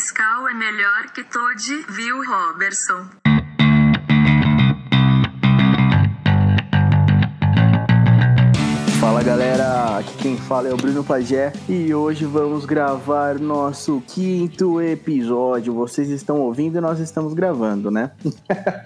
[0.00, 3.04] Nescau é melhor que Todd, viu, Robertson?
[8.98, 14.80] Fala galera, aqui quem fala é o Bruno Pagé e hoje vamos gravar nosso quinto
[14.80, 15.74] episódio.
[15.74, 18.10] Vocês estão ouvindo e nós estamos gravando, né?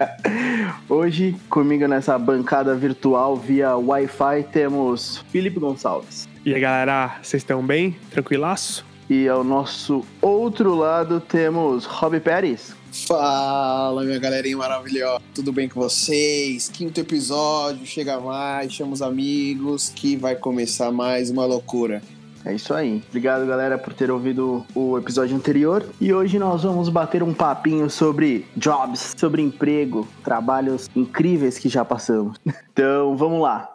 [0.89, 6.27] hoje comigo nessa bancada virtual via Wi-Fi temos Felipe Gonçalves.
[6.43, 7.97] E aí galera, vocês estão bem?
[8.11, 8.94] Tranquilaço?
[9.09, 12.75] E ao nosso outro lado temos Rob Pérez.
[13.07, 15.21] Fala, minha galerinha maravilhosa.
[15.33, 16.69] Tudo bem com vocês?
[16.69, 22.01] Quinto episódio, chega mais, chama os amigos que vai começar mais uma loucura.
[22.45, 23.03] É isso aí.
[23.09, 25.83] Obrigado, galera, por ter ouvido o episódio anterior.
[25.99, 31.83] E hoje nós vamos bater um papinho sobre jobs, sobre emprego, trabalhos incríveis que já
[31.83, 32.37] passamos.
[32.75, 33.74] Então, vamos lá.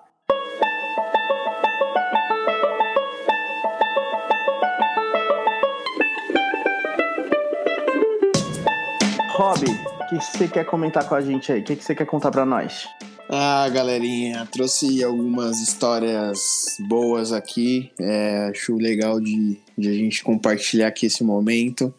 [9.41, 11.61] Rob, o que você quer comentar com a gente aí?
[11.61, 12.87] O que você quer contar pra nós?
[13.27, 17.91] Ah, galerinha, trouxe algumas histórias boas aqui.
[17.99, 21.91] É, acho legal de, de, a gente compartilhar aqui esse momento.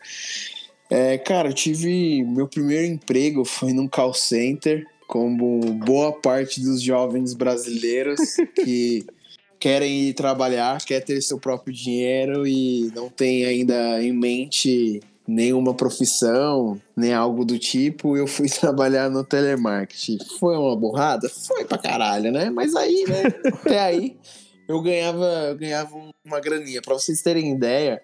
[0.88, 2.24] É, cara, eu tive.
[2.24, 8.20] Meu primeiro emprego foi num call center, como boa parte dos jovens brasileiros
[8.64, 9.04] que
[9.60, 15.74] querem ir trabalhar, quer ter seu próprio dinheiro e não tem ainda em mente nenhuma
[15.74, 20.18] profissão, nem algo do tipo, eu fui trabalhar no telemarketing.
[20.40, 21.30] Foi uma borrada?
[21.30, 22.50] Foi pra caralho, né?
[22.50, 23.24] Mas aí, né?
[23.54, 24.18] Até aí
[24.68, 26.82] eu ganhava, eu ganhava uma graninha.
[26.82, 28.02] Pra vocês terem ideia,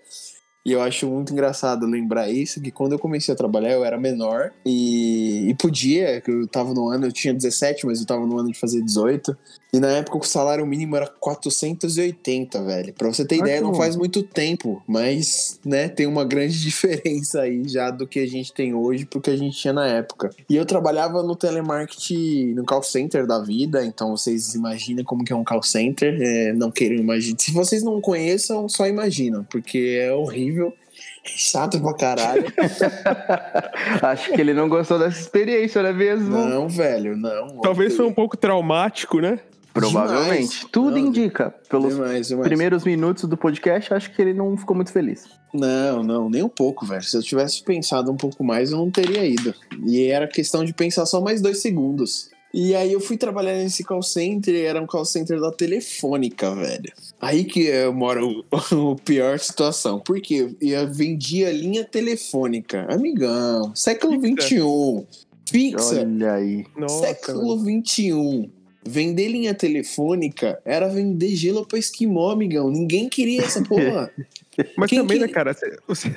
[0.65, 3.97] e eu acho muito engraçado lembrar isso, que quando eu comecei a trabalhar eu era
[3.97, 8.25] menor e, e podia, que eu tava no ano, eu tinha 17, mas eu tava
[8.25, 9.38] no ano de fazer 18.
[9.71, 12.93] E na época o salário mínimo era 480, velho.
[12.93, 17.41] Pra você ter ah, ideia, não faz muito tempo, mas, né, tem uma grande diferença
[17.41, 20.29] aí já do que a gente tem hoje pro que a gente tinha na época.
[20.49, 25.33] E eu trabalhava no telemarketing, no call center da vida, então vocês imaginem como que
[25.33, 27.38] é um call center, é, não queiram imaginar.
[27.39, 30.73] Se vocês não conheçam, só imaginam, porque é horrível.
[31.23, 32.45] Chato pra caralho.
[34.01, 36.29] Acho que ele não gostou dessa experiência, não é mesmo?
[36.29, 37.59] Não, velho, não.
[37.59, 39.39] Talvez foi um pouco traumático, né?
[39.79, 40.49] Provavelmente.
[40.49, 40.71] Demais.
[40.71, 41.53] Tudo não, indica.
[41.69, 42.47] Pelos demais, demais.
[42.47, 45.25] primeiros minutos do podcast, acho que ele não ficou muito feliz.
[45.53, 47.03] Não, não, nem um pouco, velho.
[47.03, 49.53] Se eu tivesse pensado um pouco mais, eu não teria ido.
[49.85, 52.29] E era questão de pensar só mais dois segundos.
[52.53, 56.55] E aí eu fui trabalhar nesse call center, e era um call center da Telefônica,
[56.55, 56.91] velho.
[57.21, 58.44] Aí que mora o,
[58.91, 59.99] o pior situação.
[59.99, 62.85] Porque eu vendia linha telefônica.
[62.89, 65.05] Amigão, século XXI.
[65.49, 66.01] Fixa.
[66.01, 66.65] Olha aí.
[66.99, 68.49] século XXI.
[68.88, 72.70] Vender linha telefônica era vender gelo pra esquimó, amigão.
[72.70, 74.12] Ninguém queria essa porra.
[74.75, 75.56] Mas Quem também, né, cara?
[75.88, 76.09] Você,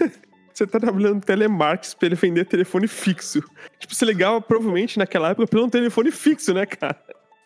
[0.53, 3.43] você tá trabalhando no telemarketing pra ele vender telefone fixo.
[3.79, 6.99] Tipo, você ligava provavelmente naquela época pelo um telefone fixo, né, cara?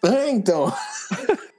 [0.05, 0.73] É, então.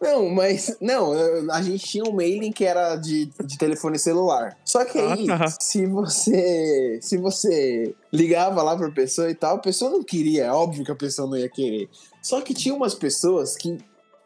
[0.00, 0.76] Não, mas.
[0.80, 1.12] Não,
[1.50, 4.56] a gente tinha um mailing que era de, de telefone celular.
[4.64, 5.46] Só que aí, ah, tá.
[5.60, 6.98] se você.
[7.02, 10.44] Se você ligava lá pra pessoa e tal, a pessoa não queria.
[10.44, 11.88] É óbvio que a pessoa não ia querer.
[12.28, 13.78] Só que tinha umas pessoas que,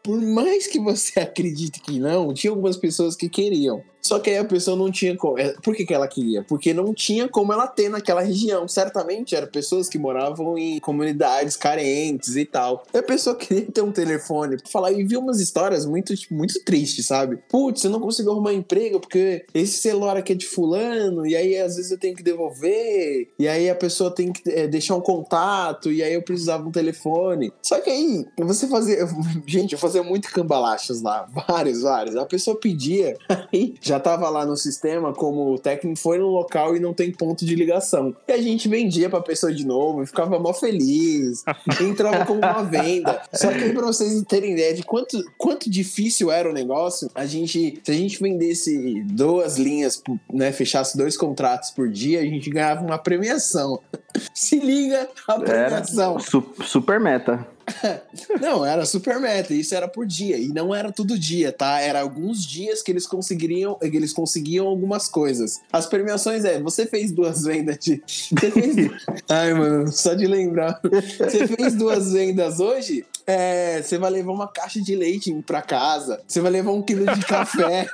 [0.03, 3.81] por mais que você acredite que não, tinha algumas pessoas que queriam.
[4.05, 5.39] Só que aí a pessoa não tinha como.
[5.39, 6.43] É, por que, que ela queria?
[6.43, 8.67] Porque não tinha como ela ter naquela região.
[8.67, 12.83] Certamente eram pessoas que moravam em comunidades carentes e tal.
[12.93, 16.33] E a pessoa queria ter um telefone pra falar e viu umas histórias muito, tipo,
[16.33, 17.37] muito tristes, sabe?
[17.49, 21.57] Putz, você não conseguiu arrumar emprego porque esse celular aqui é de fulano, e aí
[21.57, 25.01] às vezes eu tenho que devolver, e aí a pessoa tem que é, deixar um
[25.01, 27.51] contato, e aí eu precisava um telefone.
[27.61, 29.07] Só que aí, você fazia.
[29.45, 31.27] Gente, eu fazia muito cambalachas lá.
[31.47, 32.15] Vários, vários.
[32.15, 33.17] A pessoa pedia,
[33.51, 36.93] aí já já tava lá no sistema como o técnico foi no local e não
[36.93, 38.15] tem ponto de ligação.
[38.27, 41.43] E a gente vendia pra pessoa de novo e ficava mó feliz.
[41.79, 43.21] entrava como uma venda.
[43.31, 47.79] Só que pra vocês terem ideia de quanto, quanto difícil era o negócio, a gente,
[47.83, 50.01] se a gente vendesse duas linhas,
[50.31, 53.79] né, fechasse dois contratos por dia, a gente ganhava uma premiação.
[54.33, 56.17] Se liga a premiação.
[56.17, 57.47] Era super meta.
[58.41, 60.37] não, era super meta, isso era por dia.
[60.37, 61.79] E não era todo dia, tá?
[61.79, 65.61] Era alguns dias que eles conseguiriam, eles conseguiam algumas coisas.
[65.71, 68.01] As premiações é, você fez duas vendas de.
[68.05, 68.91] Você fez.
[69.29, 70.79] Ai, mano, só de lembrar.
[71.19, 73.05] Você fez duas vendas hoje?
[73.25, 76.21] É, você vai levar uma caixa de leite pra casa.
[76.27, 77.87] Você vai levar um quilo de café.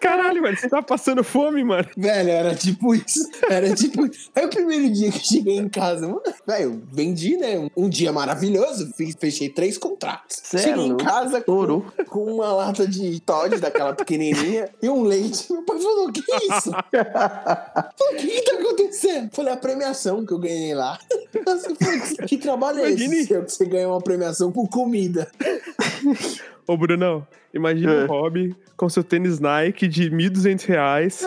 [0.00, 1.86] Caralho, mano, você tá passando fome, mano.
[1.96, 3.28] Velho, era tipo isso.
[3.48, 4.08] Era tipo.
[4.34, 7.68] Aí o primeiro dia que eu cheguei em casa, mano, velho, vendi, né?
[7.76, 8.61] Um dia maravilhoso.
[9.18, 10.36] Fechei três contratos.
[10.42, 10.66] Sério?
[10.68, 15.52] Cheguei em casa com, com, uma lata de Todd, daquela pequenininha, e um leite.
[15.52, 16.70] Meu pai falou: que é isso?
[17.98, 20.98] falou, que Você, falei, a premiação que eu ganhei lá.
[21.44, 25.28] Falou, que trabalho é Imagine- esse que você ganhou uma premiação por comida?
[26.66, 28.04] Ô, Brunão, imagina É.
[28.04, 31.26] o Hobby com seu tênis Nike de 1.200 reais,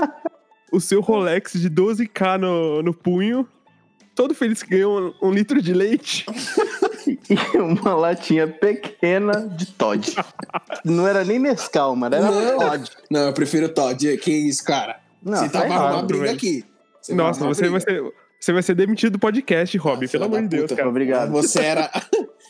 [0.72, 3.48] o seu Rolex de 12k no, no punho,
[4.16, 6.26] todo feliz que ganhou um, um litro de leite.
[7.08, 10.16] E uma latinha pequena de Todd.
[10.84, 12.16] Não era nem Nescau, mano.
[12.16, 12.58] Era Não.
[12.58, 12.92] Todd.
[13.12, 14.18] Não, eu prefiro Todd.
[14.18, 15.00] Que isso, cara?
[15.22, 16.36] Não, você tá errado, numa briga velho.
[16.36, 16.66] aqui.
[17.00, 20.10] Você Nossa, tava numa você vai, ser, você vai ser demitido do podcast, Hobby, Ah,
[20.10, 20.90] pelo amor de Deus, cara.
[20.90, 21.32] Obrigado.
[21.32, 21.92] Você era.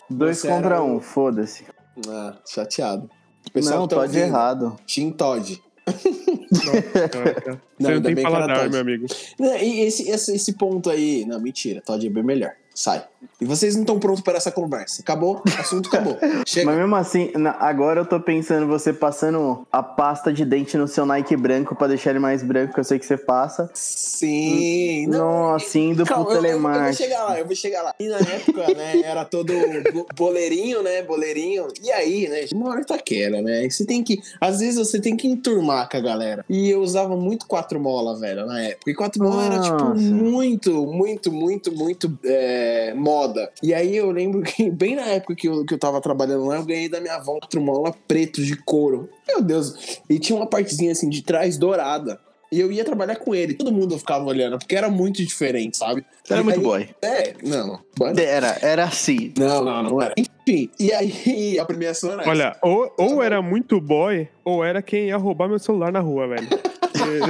[0.09, 1.65] Dois você contra era um, foda-se.
[2.07, 3.09] Ah, chateado.
[3.47, 4.23] O pessoal Não, tá Todd ouvindo.
[4.23, 4.75] errado.
[4.87, 5.61] Team Todd.
[6.51, 9.05] Você Não, não ainda tem paladar, meu amigo.
[9.39, 11.25] Não, E esse, esse, esse ponto aí.
[11.25, 11.81] Não, mentira.
[11.81, 12.53] Todd é bem melhor.
[12.73, 13.05] Sai.
[13.39, 15.01] E vocês não estão prontos para essa conversa.
[15.01, 15.41] Acabou?
[15.59, 16.17] Assunto acabou.
[16.47, 16.65] Chega.
[16.65, 21.05] Mas mesmo assim, agora eu tô pensando você passando a pasta de dente no seu
[21.05, 23.69] Nike branco pra deixar ele mais branco, que eu sei que você passa.
[23.73, 25.07] Sim.
[25.07, 25.19] Não,
[25.51, 27.03] Nossa, indo Calma, pro eu, eu, eu vou telemarketing.
[27.03, 27.93] chegar lá, eu vou chegar lá.
[27.99, 29.53] E na época, né, era todo
[29.93, 31.67] bo- boleirinho, né, boleirinho.
[31.83, 33.67] E aí, né, uma hora taquera, né?
[33.69, 36.45] Você tem que, às vezes você tem que enturmar com a galera.
[36.49, 38.89] E eu usava muito quatro mola, velho, na época.
[38.89, 43.51] E quatro mola era, tipo, muito, muito, muito, muito é, moda.
[43.63, 46.57] E aí eu lembro que, bem na época que eu, que eu tava trabalhando lá,
[46.57, 49.09] eu ganhei da minha avó quatro mola preto de couro.
[49.27, 49.99] Meu Deus.
[50.09, 52.19] E tinha uma partezinha, assim, de trás dourada.
[52.51, 53.55] E eu ia trabalhar com ele.
[53.55, 56.05] Todo mundo ficava olhando, porque era muito diferente, sabe?
[56.29, 56.89] Era E muito aí- boy.
[57.01, 57.79] É, não.
[57.97, 59.33] Boy- Era, era assim.
[59.37, 60.13] Não, não, não era.
[60.15, 62.59] Enfim, e aí a premiação era Olha, essa.
[62.61, 66.47] ou, ou era muito boy, ou era quem ia roubar meu celular na rua, velho.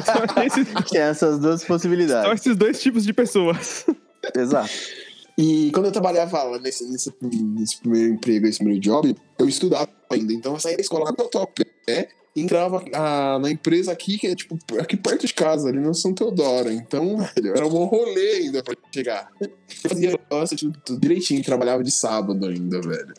[0.06, 2.31] Só, esses, Tinha essas duas só possibilidades.
[2.42, 3.86] esses dois tipos de pessoas.
[4.36, 4.70] Exato.
[5.38, 9.90] E quando eu trabalhava lá nesse, nesse, nesse primeiro emprego, esse primeiro job, eu estudava
[10.10, 10.34] ainda.
[10.34, 12.08] Então eu saía da escola lá no top, né?
[12.36, 16.14] Entrava ah, na empresa aqui, que é tipo aqui perto de casa, ali no São
[16.14, 16.70] Teodoro.
[16.70, 19.30] Então, velho, era um bom rolê ainda pra chegar.
[19.40, 19.52] Eu
[19.90, 23.14] fazia negócio tipo, tudo direitinho, trabalhava de sábado ainda, velho.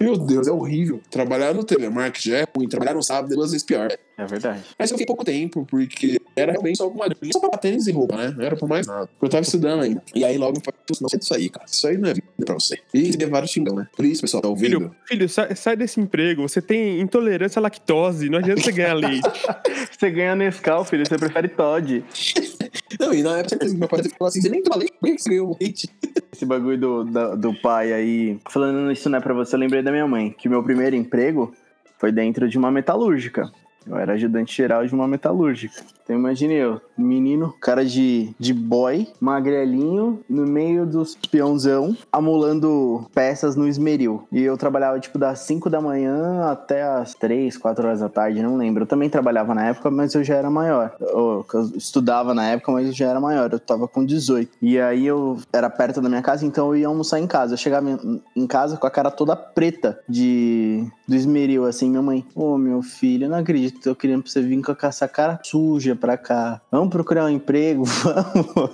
[0.00, 1.00] Meu Deus, é horrível.
[1.10, 3.90] Trabalhar no telemarketing já é ruim, trabalhar no sábado é duas vezes pior.
[4.16, 4.62] É verdade.
[4.78, 8.16] Mas eu fiquei pouco tempo, porque era realmente só uma só pra tênis e roupa,
[8.16, 8.34] né?
[8.36, 9.08] Não era pra mais nada.
[9.20, 10.02] Eu tava estudando ainda.
[10.14, 11.66] E aí logo eu falei, não sei disso aí, cara.
[11.70, 12.78] Isso aí não é vida pra você.
[12.94, 13.88] E levaram xingão, né?
[13.94, 14.78] Por isso, pessoal, tá ouvindo?
[14.78, 16.42] Filho, filho sai, sai desse emprego.
[16.48, 18.28] Você tem intolerância à lactose.
[18.30, 19.28] Não adianta você ganhar leite.
[20.00, 21.04] Você ganha Nescau, filho.
[21.06, 22.02] Você prefere Todd.
[22.98, 25.30] Não, e na época meu pai falou assim: você nem toma leite, por que você
[25.30, 25.88] ganhou leite?
[26.32, 28.38] Esse bagulho do, da- do pai aí.
[28.48, 30.30] Falando isso não é pra você, eu lembrei da minha mãe.
[30.30, 31.52] Que meu primeiro emprego
[31.98, 33.50] foi dentro de uma metalúrgica.
[33.86, 35.82] Eu era ajudante geral de uma metalúrgica.
[36.10, 43.54] Então imagine eu, menino, cara de, de boy, magrelinho, no meio dos peãozão, amolando peças
[43.54, 44.26] no esmeril.
[44.32, 48.42] E eu trabalhava tipo das 5 da manhã até as 3, 4 horas da tarde,
[48.42, 48.82] não lembro.
[48.82, 50.94] Eu também trabalhava na época, mas eu já era maior.
[51.00, 53.52] Eu, eu estudava na época, mas eu já era maior.
[53.52, 54.50] Eu tava com 18.
[54.60, 57.54] E aí eu era perto da minha casa, então eu ia almoçar em casa.
[57.54, 62.00] Eu chegava em, em casa com a cara toda preta de do esmeril, assim, minha
[62.00, 62.24] mãe.
[62.36, 65.40] Ô, meu filho, eu não acredito que tô querendo pra você vir com essa cara
[65.42, 66.60] suja pra cá.
[66.70, 67.82] Vamos procurar um emprego?
[68.04, 68.70] Vamos.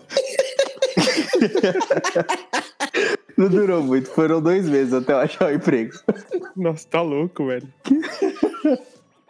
[3.39, 5.93] Não durou muito, foram dois meses até eu achar o emprego.
[6.57, 7.69] Nossa, tá louco, velho.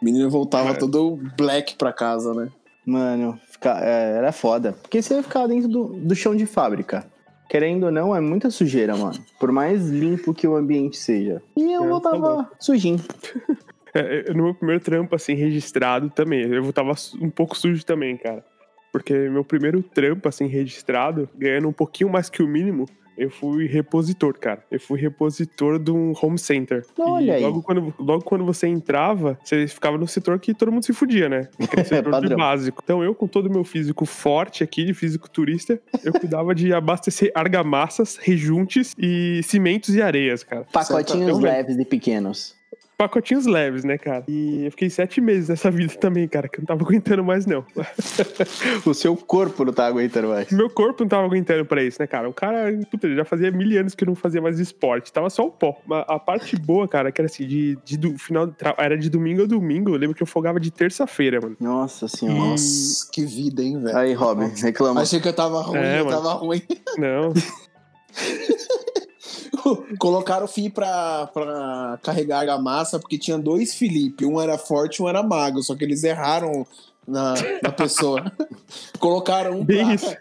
[0.01, 0.73] O menino voltava É.
[0.73, 2.49] todo black pra casa, né?
[2.85, 4.73] Mano, fica- é, era foda.
[4.81, 7.05] Porque você ia ficar dentro do, do chão de fábrica.
[7.49, 9.17] Querendo ou não, é muita sujeira, mano.
[9.39, 11.41] Por mais limpo que o ambiente seja.
[11.55, 12.99] E eu É, voltava tá sujinho.
[13.93, 16.41] É, é, no meu primeiro trampo, assim, registrado também.
[16.41, 18.45] Eu tava um pouco sujo também, cara.
[18.91, 22.85] Porque meu primeiro trampo, assim, registrado, ganhando um pouquinho mais que o mínimo,
[23.17, 24.63] eu fui repositor, cara.
[24.69, 26.85] Eu fui repositor de um home center.
[26.97, 27.43] Olha e aí.
[27.43, 31.27] Logo quando, logo quando você entrava, você ficava no setor que todo mundo se fudia,
[31.27, 31.49] né?
[31.59, 32.81] Aquele setor de básico.
[32.83, 36.73] Então eu, com todo o meu físico forte aqui, de físico turista, eu cuidava de
[36.73, 40.65] abastecer argamassas, rejuntes e cimentos e areias, cara.
[40.71, 42.56] Pacotinhos leves e pequenos.
[42.97, 44.23] Pacotinhos leves, né, cara?
[44.27, 47.45] E eu fiquei sete meses nessa vida também, cara, que eu não tava aguentando mais,
[47.45, 47.63] não.
[48.85, 50.51] O seu corpo não tá aguentando mais.
[50.51, 52.27] Meu corpo não tava aguentando pra isso, né, cara?
[52.27, 55.43] O cara, puta, ele já fazia mil anos que não fazia mais esporte, tava só
[55.45, 55.77] o pó.
[55.85, 59.43] Mas a parte boa, cara, que era assim, de, de do final, era de domingo
[59.43, 61.55] a domingo, eu lembro que eu folgava de terça-feira, mano.
[61.59, 62.39] Nossa senhora.
[62.51, 63.95] Nossa, que vida, hein, velho?
[63.97, 65.01] Aí, Robin, reclama.
[65.01, 66.17] Achei que eu tava ruim, É, eu mano.
[66.17, 66.61] tava ruim.
[66.97, 67.33] Não,
[69.99, 74.25] Colocaram o Fih pra, pra carregar a massa porque tinha dois Felipe.
[74.25, 75.61] Um era forte e um era mago.
[75.61, 76.65] Só que eles erraram
[77.07, 78.31] na, na pessoa.
[78.99, 79.93] Colocaram um pra.
[79.93, 80.15] isso.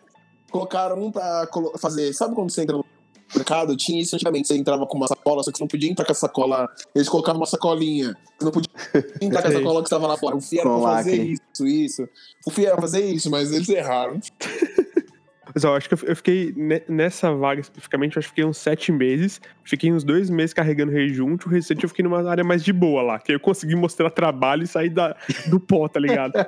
[0.50, 2.12] Colocaram um pra fazer.
[2.12, 2.84] Sabe quando você entra no
[3.34, 3.76] mercado?
[3.76, 4.48] Tinha isso antigamente.
[4.48, 6.68] Você entrava com uma sacola, só que você não podia entrar com a sacola.
[6.94, 8.16] Eles colocavam uma sacolinha.
[8.38, 8.70] Você não podia
[9.20, 10.36] entrar com a sacola que estava lá fora.
[10.36, 12.08] O Fih era pra fazer isso, isso.
[12.46, 14.20] O Fih era pra fazer isso, mas eles erraram.
[15.56, 16.54] Mas ó, acho que eu fiquei
[16.86, 19.40] nessa vaga especificamente, acho que fiquei uns sete meses.
[19.64, 21.48] Fiquei uns dois meses carregando rejunto.
[21.48, 24.64] O restante eu fiquei numa área mais de boa lá, que eu consegui mostrar trabalho
[24.64, 25.16] e sair da,
[25.48, 26.34] do pó, tá ligado?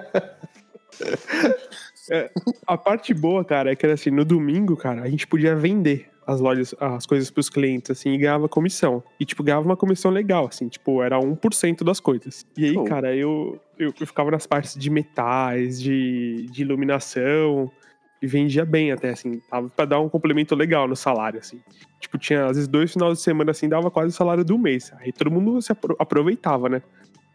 [2.12, 2.30] é,
[2.66, 6.38] a parte boa, cara, é que assim, no domingo, cara, a gente podia vender as
[6.38, 9.02] lojas, as coisas pros clientes, assim, e ganhava comissão.
[9.18, 12.44] E, tipo, ganhava uma comissão legal, assim, tipo, era 1% das coisas.
[12.54, 12.84] E aí, oh.
[12.84, 17.72] cara, eu, eu, eu, ficava nas partes de metais, de, de iluminação,
[18.20, 21.60] e vendia bem até, assim, tava pra dar um complemento legal no salário, assim.
[22.00, 24.92] Tipo, tinha, às vezes, dois finais de semana, assim, dava quase o salário do mês.
[24.98, 26.82] Aí todo mundo se aproveitava, né?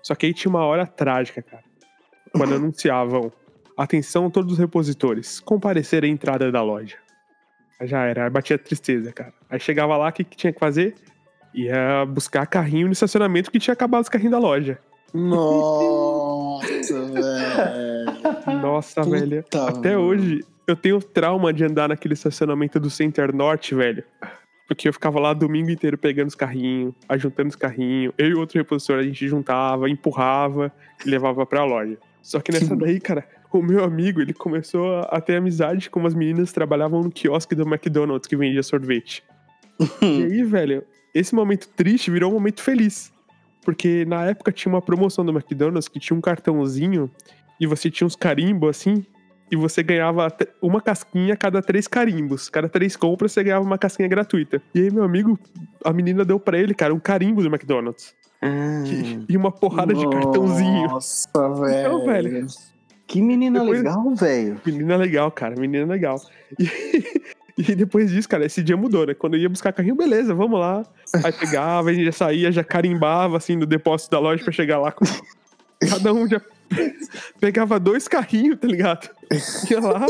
[0.02, 1.64] Só que aí tinha uma hora trágica, cara.
[2.34, 3.32] Quando anunciavam,
[3.78, 6.98] atenção todos os repositores, comparecer à entrada da loja.
[7.82, 9.34] Já era, aí batia tristeza, cara.
[9.50, 10.96] Aí chegava lá, o que, que tinha que fazer?
[11.54, 14.80] Ia buscar carrinho no estacionamento que tinha acabado os carrinhos da loja.
[15.14, 16.66] Nossa,
[17.06, 18.62] velho.
[18.62, 19.46] Nossa, velho.
[19.68, 24.04] Até hoje eu tenho trauma de andar naquele estacionamento do Center Norte, velho.
[24.68, 28.14] Porque eu ficava lá domingo inteiro pegando os carrinhos, ajuntando os carrinhos.
[28.18, 30.72] Eu e outro repositor a gente juntava, empurrava
[31.06, 31.98] e levava pra loja.
[32.22, 36.16] Só que nessa daí, cara, o meu amigo, ele começou a ter amizade com umas
[36.16, 39.24] meninas que trabalhavam no quiosque do McDonald's que vendia sorvete.
[40.02, 43.12] e aí, velho, esse momento triste virou um momento feliz.
[43.64, 47.12] Porque na época tinha uma promoção do McDonald's que tinha um cartãozinho
[47.60, 49.06] e você tinha uns carimbos assim,
[49.54, 52.50] e você ganhava uma casquinha a cada três carimbos.
[52.50, 54.60] Cada três compras você ganhava uma casquinha gratuita.
[54.74, 55.38] E aí, meu amigo,
[55.86, 58.16] a menina deu para ele, cara, um carimbo do McDonald's.
[58.42, 58.84] Ah,
[59.30, 60.88] e, uma porrada de cartãozinho.
[60.88, 61.88] Nossa, velho.
[61.88, 62.48] Então, velho.
[63.06, 64.62] Que menina depois, legal, velho.
[64.66, 65.56] Menina legal, cara.
[65.56, 66.20] Menina legal.
[66.60, 66.68] E,
[67.72, 69.14] e, depois disso, cara, esse dia mudou, né?
[69.14, 70.84] Quando eu ia buscar carrinho, beleza, vamos lá.
[71.24, 74.80] Aí pegava, a gente já saía, já carimbava, assim, no depósito da loja pra chegar
[74.80, 75.06] lá com...
[75.88, 76.42] Cada um já
[77.40, 79.10] pegava dois carrinhos, tá ligado?
[79.70, 80.06] Ia lá,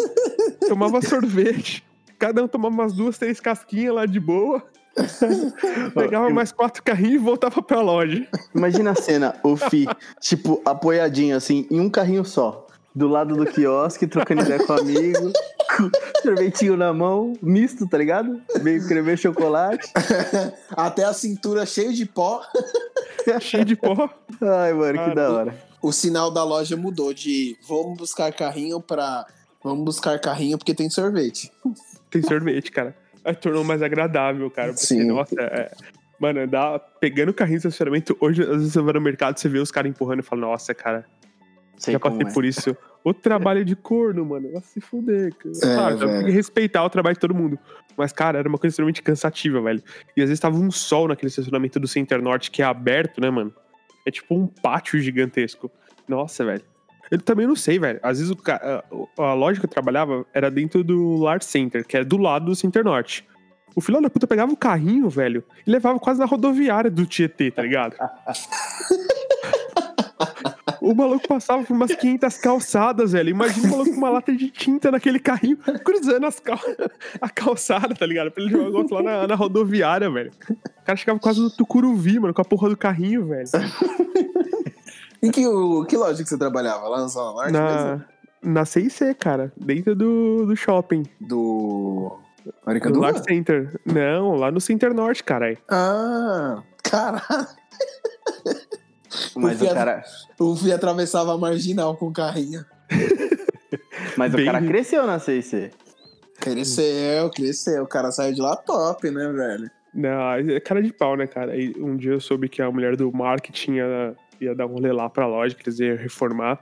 [0.67, 1.83] tomava sorvete.
[2.17, 4.63] Cada um tomava umas duas, três casquinhas lá de boa.
[5.95, 8.27] Pegava mais quatro carrinhos e voltava pra loja.
[8.55, 9.87] Imagina a cena, o Fi,
[10.21, 14.79] tipo, apoiadinho assim, em um carrinho só do lado do quiosque, trocando ideia com o
[14.79, 15.33] amigo,
[15.75, 15.89] com
[16.21, 18.39] sorvetinho na mão, misto, tá ligado?
[18.61, 19.91] Meio creme chocolate.
[20.71, 22.41] Até a cintura cheio de pó.
[23.41, 24.09] cheio de pó.
[24.41, 25.72] Ai, mano, que da hora.
[25.83, 29.25] O, sinal da loja mudou de vamos buscar carrinho pra
[29.63, 31.51] vamos buscar carrinho porque tem sorvete.
[32.09, 32.95] Tem sorvete, cara.
[33.25, 34.67] Aí tornou mais agradável, cara.
[34.67, 35.05] Porque, Sim.
[35.05, 35.71] nossa, é,
[36.19, 39.57] Mano, dá, pegando carrinho de estacionamento, hoje, às vezes você vai no mercado, você vê
[39.57, 41.07] os caras empurrando e fala, nossa, cara,
[41.77, 42.31] Sei Já passei é.
[42.31, 42.75] por isso.
[43.03, 45.33] O trabalho de corno, mano, vai se fuder.
[45.35, 45.53] Cara.
[45.55, 47.59] É, claro, tem que respeitar o trabalho de todo mundo.
[47.97, 49.83] Mas, cara, era uma coisa extremamente cansativa, velho.
[50.15, 53.29] E às vezes tava um sol naquele estacionamento do Center Norte que é aberto, né,
[53.29, 53.53] mano?
[54.05, 55.71] É tipo um pátio gigantesco.
[56.07, 56.63] Nossa, velho.
[57.11, 57.99] Eu também não sei, velho.
[58.01, 58.83] Às vezes o, a,
[59.23, 62.55] a loja que eu trabalhava era dentro do Lar Center, que é do lado do
[62.55, 63.27] Center Norte.
[63.75, 67.49] O filho da puta pegava o carrinho, velho, e levava quase na rodoviária do Tietê,
[67.49, 67.95] tá ligado?
[70.83, 73.29] O maluco passava por umas 500 calçadas, velho.
[73.29, 76.59] Imagina o maluco com uma lata de tinta naquele carrinho, cruzando as cal...
[77.21, 78.29] a calçada, tá ligado?
[78.31, 80.29] Pra ele jogar outro lá na, na, rodoviária, velho.
[80.49, 83.47] O cara chegava quase no Tucuruvi, mano, com a porra do carrinho, velho.
[85.23, 85.41] em que,
[85.87, 86.85] que loja que você trabalhava?
[86.89, 88.05] Lá na Zona Norte na, mesmo?
[88.43, 89.53] Na CIC, cara.
[89.55, 91.03] Dentro do, do shopping.
[91.21, 92.19] Do...
[92.91, 93.79] Do Lar Center.
[93.85, 95.57] Não, lá no Center Norte, caralho.
[95.69, 97.47] Ah, caralho.
[99.35, 100.03] Mas o, o cara.
[100.39, 102.65] O Fih atravessava a marginal com o carrinho.
[104.17, 104.43] Mas Bem...
[104.43, 105.71] o cara cresceu na CIC.
[106.39, 107.83] Cresceu, cresceu.
[107.83, 109.71] O cara saiu de lá top, né, velho?
[109.93, 111.55] Não, é cara de pau, né, cara?
[111.55, 114.91] E um dia eu soube que a mulher do marketing ia, ia dar um rolê
[114.91, 116.59] lá pra loja, que eles iam reformar.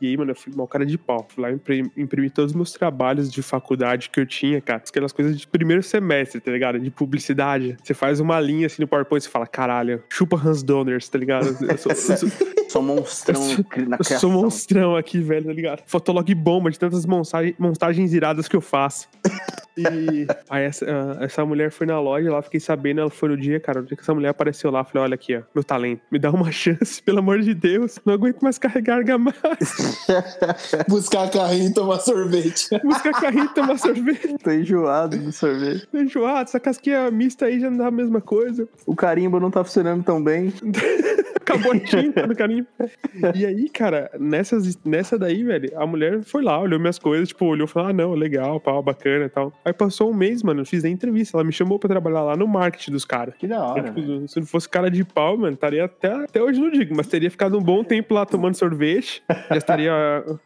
[0.00, 1.26] E aí, mano, eu fui mal cara de pau.
[1.28, 4.82] Fui lá imprimir, imprimir todos os meus trabalhos de faculdade que eu tinha, cara.
[4.86, 6.78] Aquelas coisas de primeiro semestre, tá ligado?
[6.78, 7.76] De publicidade.
[7.82, 11.48] Você faz uma linha assim no PowerPoint e fala, caralho, chupa Hans Donners, tá ligado?
[11.48, 12.28] Eu sou, eu sou,
[12.68, 13.40] sou monstrão
[13.86, 13.98] na criação.
[13.98, 15.82] Eu sou monstrão aqui, velho, tá ligado?
[15.86, 19.08] Fotolog bomba de tantas montagens, montagens iradas que eu faço.
[19.76, 23.36] E aí essa, uh, essa mulher foi na loja lá, fiquei sabendo, ela foi no
[23.36, 26.02] dia, cara, o dia que essa mulher apareceu lá, falei, olha aqui, ó, meu talento,
[26.10, 29.38] me dá uma chance, pelo amor de Deus, não aguento mais carregar argamassa.
[30.88, 32.68] Buscar carrinho e tomar sorvete.
[32.82, 34.36] Buscar carrinho e tomar sorvete.
[34.42, 35.86] Tô enjoado do sorvete.
[35.86, 38.68] Tô enjoado, essa casquinha mista aí já não dá a mesma coisa.
[38.86, 40.52] O carimbo não tá funcionando tão bem.
[41.50, 42.68] Acabou a tinta do carimbo.
[43.34, 47.46] E aí, cara, nessas, nessa daí, velho, a mulher foi lá, olhou minhas coisas, tipo,
[47.46, 49.52] olhou e falou: ah, não, legal, pau, bacana e tal.
[49.64, 51.36] Aí passou um mês, mano, eu fiz a entrevista.
[51.36, 53.34] Ela me chamou pra trabalhar lá no marketing dos caras.
[53.36, 53.82] Que da hora.
[53.90, 57.06] Tipo, se não fosse cara de pau, mano, estaria até, até hoje não digo, mas
[57.08, 59.22] teria ficado um bom tempo lá tomando sorvete.
[59.48, 59.92] Já estaria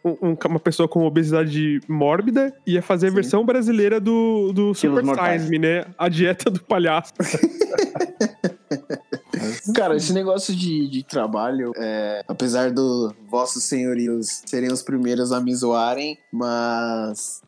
[0.04, 2.52] um, um, uma pessoa com obesidade mórbida.
[2.66, 3.16] Ia fazer a Sim.
[3.16, 5.38] versão brasileira do, do Quilos Super.
[5.38, 5.84] Size Me, né?
[5.98, 7.12] A dieta do palhaço.
[9.74, 15.40] Cara, esse negócio de, de trabalho, é, apesar do vossos senhorios serem os primeiros a
[15.40, 17.42] me zoarem, mas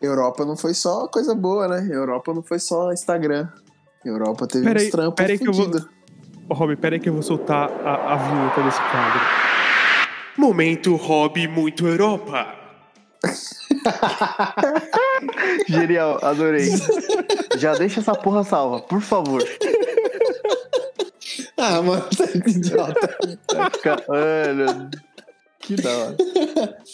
[0.00, 1.88] Europa não foi só coisa boa, né?
[1.90, 3.48] Europa não foi só Instagram.
[4.04, 5.70] Europa teve Pera uns trampos pera aí que eu vou-.
[6.48, 9.20] Ô, Rob, pera aí que eu vou soltar a, a vinheta desse quadro.
[10.38, 12.54] Momento Hobby Muito Europa.
[15.68, 16.70] Genial, adorei.
[17.56, 19.42] Já deixa essa porra salva, por favor.
[21.68, 23.16] Ah, mano, tá idiota.
[24.08, 24.90] Mano,
[25.66, 26.16] que da hora.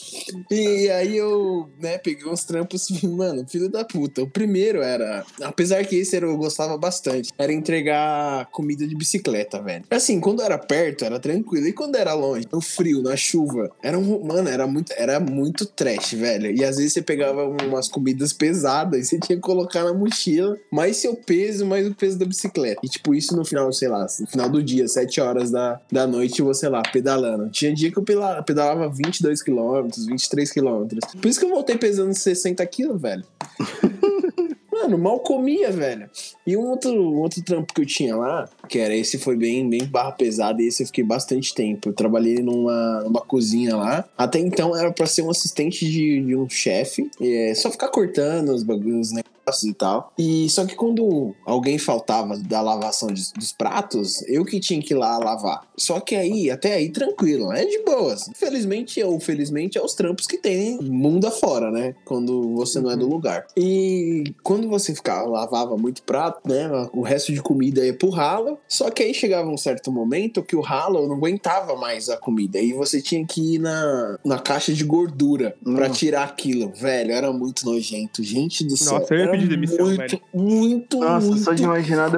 [0.50, 4.22] E aí eu, né, peguei uns trampos, mano, filho da puta.
[4.22, 9.84] O primeiro era, apesar que esse eu gostava bastante, era entregar comida de bicicleta, velho.
[9.90, 11.66] Assim, quando era perto, era tranquilo.
[11.66, 15.66] E quando era longe, no frio, na chuva, era um, mano, era muito, era muito
[15.66, 16.50] trash, velho.
[16.50, 20.56] E às vezes você pegava umas comidas pesadas e você tinha que colocar na mochila,
[20.70, 22.80] mais seu peso, mais o peso da bicicleta.
[22.82, 26.06] E tipo, isso no final, sei lá, no final do dia, 7 horas da, da
[26.06, 27.50] noite, você lá, pedalando.
[27.50, 31.00] Tinha dia que eu pela- pedalava 22 quilômetros, 23 quilômetros.
[31.20, 33.24] Por isso que eu voltei pesando 60 quilos, velho.
[34.72, 36.08] Mano, mal comia, velho.
[36.46, 39.68] E um outro, um outro trampo que eu tinha lá, que era esse foi bem,
[39.68, 41.90] bem barra pesada, e esse eu fiquei bastante tempo.
[41.90, 44.04] Eu trabalhei numa, numa cozinha lá.
[44.16, 47.08] Até então era pra ser um assistente de, de um chefe.
[47.20, 49.22] É, só ficar cortando os bagulhos, né?
[49.64, 50.12] E tal.
[50.18, 54.94] E só que quando alguém faltava da lavação de- dos pratos, eu que tinha que
[54.94, 55.62] ir lá lavar.
[55.76, 58.28] Só que aí, até aí, tranquilo, é de boas.
[58.28, 61.94] Infelizmente ou felizmente é os trampos que tem mundo afora, né?
[62.04, 63.46] Quando você não é do lugar.
[63.56, 66.68] E quando você ficava, lavava muito prato, né?
[66.92, 68.58] O resto de comida ia pro ralo.
[68.68, 72.58] Só que aí chegava um certo momento que o ralo não aguentava mais a comida.
[72.58, 75.98] E você tinha que ir na, na caixa de gordura pra Nossa.
[75.98, 76.72] tirar aquilo.
[76.74, 78.22] Velho, era muito nojento.
[78.22, 78.98] Gente do céu.
[79.00, 80.20] Nossa, eu pedir demissão, muito, velho.
[80.32, 81.42] Muito, Nossa, muito.
[81.42, 82.10] só de imaginar.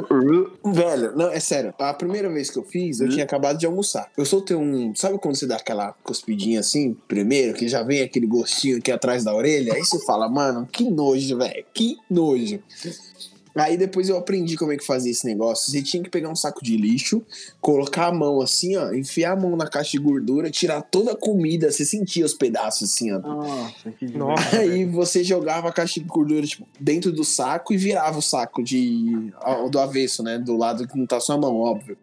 [0.65, 1.73] Velho, não, é sério.
[1.79, 3.11] A primeira vez que eu fiz, eu Hum.
[3.11, 4.11] tinha acabado de almoçar.
[4.17, 4.95] Eu soltei um.
[4.95, 9.25] Sabe quando você dá aquela cuspidinha assim, primeiro, que já vem aquele gostinho aqui atrás
[9.25, 9.75] da orelha?
[9.75, 11.65] Aí você fala, mano, que nojo, velho.
[11.73, 12.61] Que nojo.
[13.55, 15.71] Aí depois eu aprendi como é que fazia esse negócio.
[15.71, 17.23] Você tinha que pegar um saco de lixo,
[17.61, 21.17] colocar a mão assim, ó, enfiar a mão na caixa de gordura, tirar toda a
[21.17, 23.21] comida, você sentia os pedaços assim, ó.
[23.21, 24.59] Nossa, que Nossa.
[24.59, 28.63] Aí você jogava a caixa de gordura tipo, dentro do saco e virava o saco
[28.63, 29.33] de
[29.71, 30.39] do avesso, né?
[30.39, 31.97] Do lado que não tá sua mão, óbvio.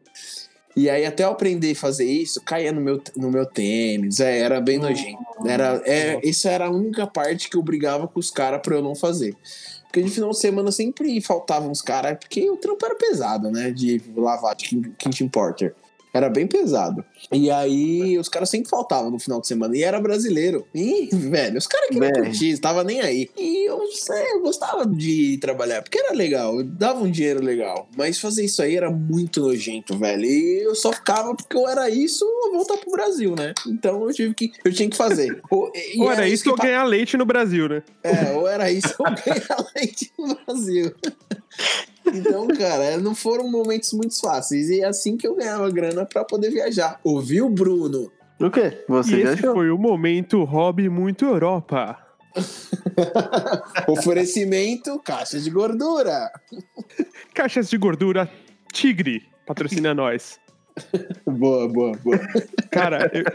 [0.76, 4.20] E aí, até eu aprender a fazer isso, caía no meu, no meu tênis.
[4.20, 5.18] É, era bem nojento.
[5.46, 8.82] Era, é, isso era a única parte que eu brigava com os caras pra eu
[8.82, 9.36] não fazer.
[9.92, 13.72] Porque de final de semana sempre faltavam uns caras, porque o trampo era pesado, né?
[13.72, 15.76] De lavar, de Quintin Porter.
[16.14, 17.06] Era bem pesado.
[17.32, 19.78] E aí, os caras sempre faltavam no final de semana.
[19.78, 20.68] E era brasileiro.
[20.76, 22.26] E, velho, os caras queriam Velho.
[22.26, 23.30] curtir, tava nem aí.
[23.38, 23.80] E eu,
[24.34, 27.88] eu gostava de trabalhar, porque era legal, eu dava um dinheiro legal.
[27.96, 30.26] Mas fazer isso aí era muito nojento, velho.
[30.26, 33.54] E eu só ficava porque eu era isso ou voltar pro Brasil, né?
[33.68, 34.52] Então eu tive que.
[34.66, 35.42] Eu tinha que fazer.
[35.50, 37.84] Ou, Ou era isso que eu pa- ganhar leite no Brasil, né?
[38.04, 40.94] é, ou era isso ou ganhar leite no Brasil.
[42.06, 44.70] Então, cara, não foram momentos muito fáceis.
[44.70, 47.00] E é assim que eu ganhava grana pra poder viajar.
[47.04, 48.12] Ouviu, Bruno?
[48.40, 48.84] O quê?
[48.88, 49.54] Você e esse achou?
[49.56, 51.98] foi o momento Hobby Muito Europa.
[53.88, 56.32] Oferecimento, caixa de gordura.
[57.34, 58.30] Caixas de gordura
[58.72, 59.24] Tigre.
[59.46, 60.40] Patrocina nós.
[61.28, 62.18] Boa, boa, boa.
[62.72, 63.26] Cara, eu-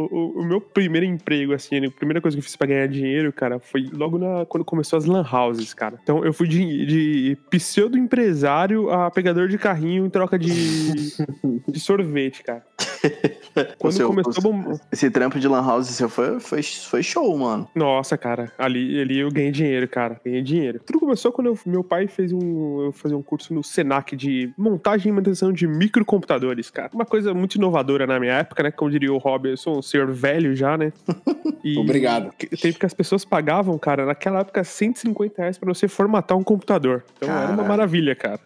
[0.00, 3.32] o, o- meu primeiro emprego, assim, a primeira coisa que eu fiz pra ganhar dinheiro,
[3.32, 5.98] cara, foi logo na, quando começou as lan houses, cara.
[6.02, 10.50] Então eu fui de, de pseudo-empresário a pegador de carrinho em troca de,
[11.68, 12.64] de sorvete, cara.
[13.78, 14.78] Quando seu- começou bom...
[14.92, 17.66] Esse trampo de Lan House seu foi, foi, foi show, mano.
[17.74, 20.20] Nossa, cara, ali, ali eu ganhei dinheiro, cara.
[20.24, 20.80] Ganhei dinheiro.
[20.84, 22.82] Tudo começou quando eu- meu pai fez um.
[22.84, 26.90] Eu fazia um curso no Senac de montagem e manutenção de microcomputadores, cara.
[26.92, 28.70] Uma coisa muito inovadora na minha época, né?
[28.70, 30.92] Como diria o Rob, eu sou um senhor velho já, né?
[31.64, 32.32] E Obrigado.
[32.38, 36.44] que- Tempo que as pessoas pagavam, cara, naquela época, 150 reais pra você formatar um
[36.44, 37.04] computador.
[37.16, 37.68] Então era uma Caralho.
[37.68, 38.38] maravilha, cara.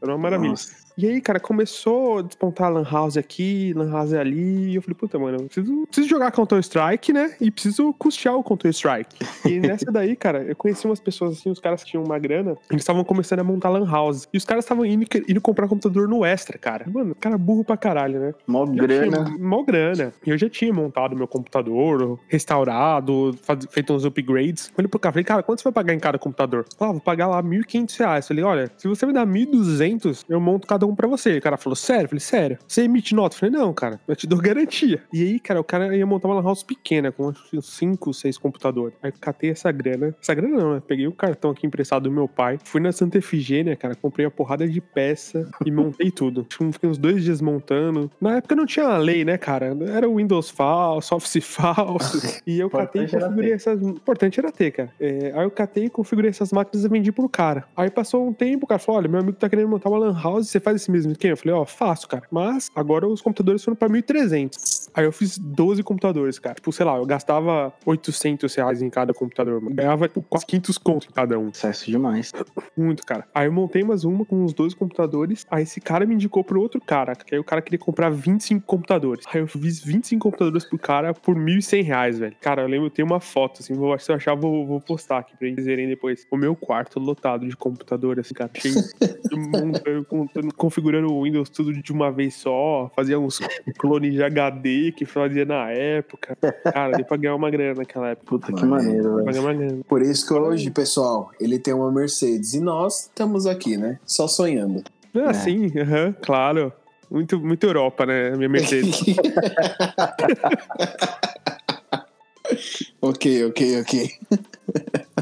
[0.00, 0.50] Era uma maravilha.
[0.50, 0.72] Nossa.
[1.00, 4.68] E aí, cara, começou a despontar Lan House aqui, Lan House ali.
[4.68, 7.34] E eu falei, puta, mano, eu preciso, preciso jogar Counter-Strike, né?
[7.40, 9.16] E preciso custear o Counter-Strike.
[9.46, 12.54] E nessa daí, cara, eu conheci umas pessoas assim, os caras que tinham uma grana,
[12.70, 14.28] eles estavam começando a montar Lan House.
[14.30, 16.84] E os caras estavam indo, indo comprar computador no Extra, cara.
[16.86, 18.34] Mano, cara burro pra caralho, né?
[18.46, 19.24] Mó grana.
[19.24, 20.12] Tinha, mó grana.
[20.26, 24.70] E eu já tinha montado meu computador, restaurado, faz, feito uns upgrades.
[24.76, 26.66] Falei pro cara, falei, cara, quanto você vai pagar em cada computador?
[26.78, 28.28] Ah, vou pagar lá 1.500 reais.
[28.28, 31.38] Falei, olha, se você me dá 1.200, eu monto cada um pra você.
[31.38, 32.08] O cara falou, sério?
[32.08, 32.58] Falei, sério.
[32.66, 33.36] Você emite nota?
[33.36, 35.02] Falei, não, cara, eu te dou garantia.
[35.12, 38.38] E aí, cara, o cara ia montar uma lan house pequena, com uns 5, 6
[38.38, 38.96] computadores.
[39.02, 40.14] Aí eu catei essa grana.
[40.20, 40.82] Essa grana não, né?
[40.86, 44.30] Peguei o cartão aqui emprestado do meu pai, fui na Santa Efigênia, cara, comprei a
[44.30, 46.46] porrada de peça e montei tudo.
[46.72, 48.10] Fiquei uns dois dias montando.
[48.20, 49.76] Na época não tinha lei, né, cara?
[49.88, 52.40] Era o Windows falso, Office falso.
[52.46, 53.80] E eu catei e configurei essas.
[53.80, 54.90] O importante era ter, cara.
[55.00, 57.64] É, aí eu catei e configurei essas máquinas e vendi pro cara.
[57.76, 60.18] Aí passou um tempo, o cara falou: olha, meu amigo tá querendo montar uma Lan
[60.20, 61.32] House, você faz esse mesmo esquema?
[61.32, 62.24] Eu falei, ó, oh, faço, cara.
[62.30, 64.90] Mas agora os computadores foram pra 1.300.
[64.94, 66.54] Aí eu fiz 12 computadores, cara.
[66.54, 69.60] Tipo, sei lá, eu gastava 800 reais em cada computador.
[69.60, 69.74] Mano.
[69.74, 71.48] Ganhava tipo, quase 500 conto em cada um.
[71.48, 72.32] Excesso demais.
[72.76, 73.26] Muito, cara.
[73.34, 75.46] Aí eu montei mais uma com uns dois computadores.
[75.50, 77.14] Aí esse cara me indicou pro outro cara.
[77.14, 79.24] Que aí o cara queria comprar 25 computadores.
[79.32, 82.36] Aí eu fiz 25 computadores pro cara por 1.100 reais, velho.
[82.40, 83.74] Cara, eu lembro, eu tenho uma foto, assim.
[83.74, 86.26] Vou, se eu achar, vou, vou postar aqui pra eles verem depois.
[86.30, 88.50] O meu quarto lotado de computador, assim, cara.
[88.54, 88.74] Cheio
[90.10, 92.92] montando, configurando o Windows tudo de uma vez só.
[92.94, 93.38] Fazia uns
[93.78, 96.36] clones de HD que fazia na época.
[96.70, 98.26] Cara, deu pra ganhar uma grana naquela época.
[98.26, 99.82] Puta que maneiro, velho.
[99.88, 102.52] Por isso que hoje, pessoal, ele tem uma Mercedes.
[102.52, 103.98] E nós estamos aqui, né?
[104.04, 104.84] Só sonhando.
[105.14, 105.32] Ah, é.
[105.32, 106.70] sim, uhum, claro.
[107.10, 108.36] Muito, muito Europa, né?
[108.36, 109.00] Minha Mercedes.
[113.00, 114.10] ok, ok, ok.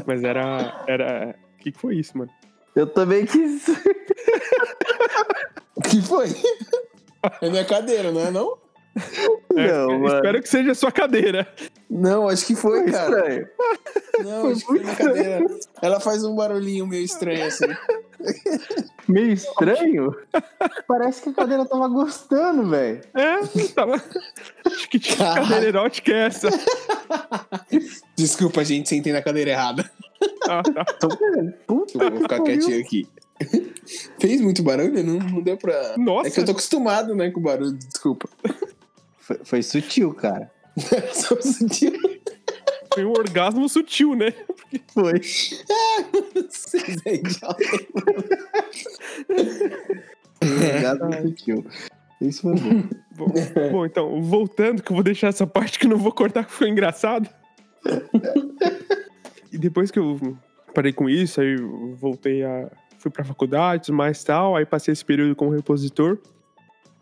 [0.05, 0.83] Mas era.
[0.85, 1.33] era...
[1.55, 2.29] O que, que foi isso, mano?
[2.75, 3.67] Eu também quis.
[5.75, 6.35] O que foi?
[7.41, 8.57] É minha cadeira, não é não?
[9.53, 10.15] Não, é, mano.
[10.15, 11.47] Espero que seja a sua cadeira.
[11.89, 13.17] Não, acho que foi, foi cara.
[13.17, 13.47] Estranho.
[14.19, 15.45] Não, foi acho que foi minha cadeira.
[15.81, 17.65] Ela faz um barulhinho meio estranho assim.
[19.07, 20.15] Meio estranho?
[20.87, 23.01] Parece que a cadeira tava gostando, velho.
[23.15, 23.95] É, tava.
[24.65, 26.49] Acho que tinha cadeira erótica é essa.
[28.15, 29.89] Desculpa, gente, sentei na cadeira errada.
[30.47, 30.85] Ah, tá.
[31.65, 33.07] Puta, vou ficar quietinho aqui.
[34.19, 35.03] Fez muito barulho?
[35.03, 35.97] Não, não deu pra.
[35.97, 36.27] Nossa.
[36.27, 38.29] É que eu tô acostumado, né, com barulho, desculpa.
[39.17, 40.51] Foi, foi sutil, cara.
[41.13, 41.93] Só sutil.
[42.93, 44.31] Foi um orgasmo sutil, né?
[44.31, 45.21] Porque foi.
[46.49, 47.63] Vocês é idiota.
[50.41, 51.65] orgasmo sutil.
[52.21, 52.83] Isso foi bom.
[53.15, 53.71] bom.
[53.71, 56.51] Bom, então, voltando, que eu vou deixar essa parte que eu não vou cortar, que
[56.51, 57.29] foi engraçado.
[59.51, 60.19] e depois que eu
[60.73, 61.55] parei com isso, aí
[61.95, 62.69] voltei a.
[62.99, 66.19] Fui pra faculdade, mais tal, aí passei esse período como repositor.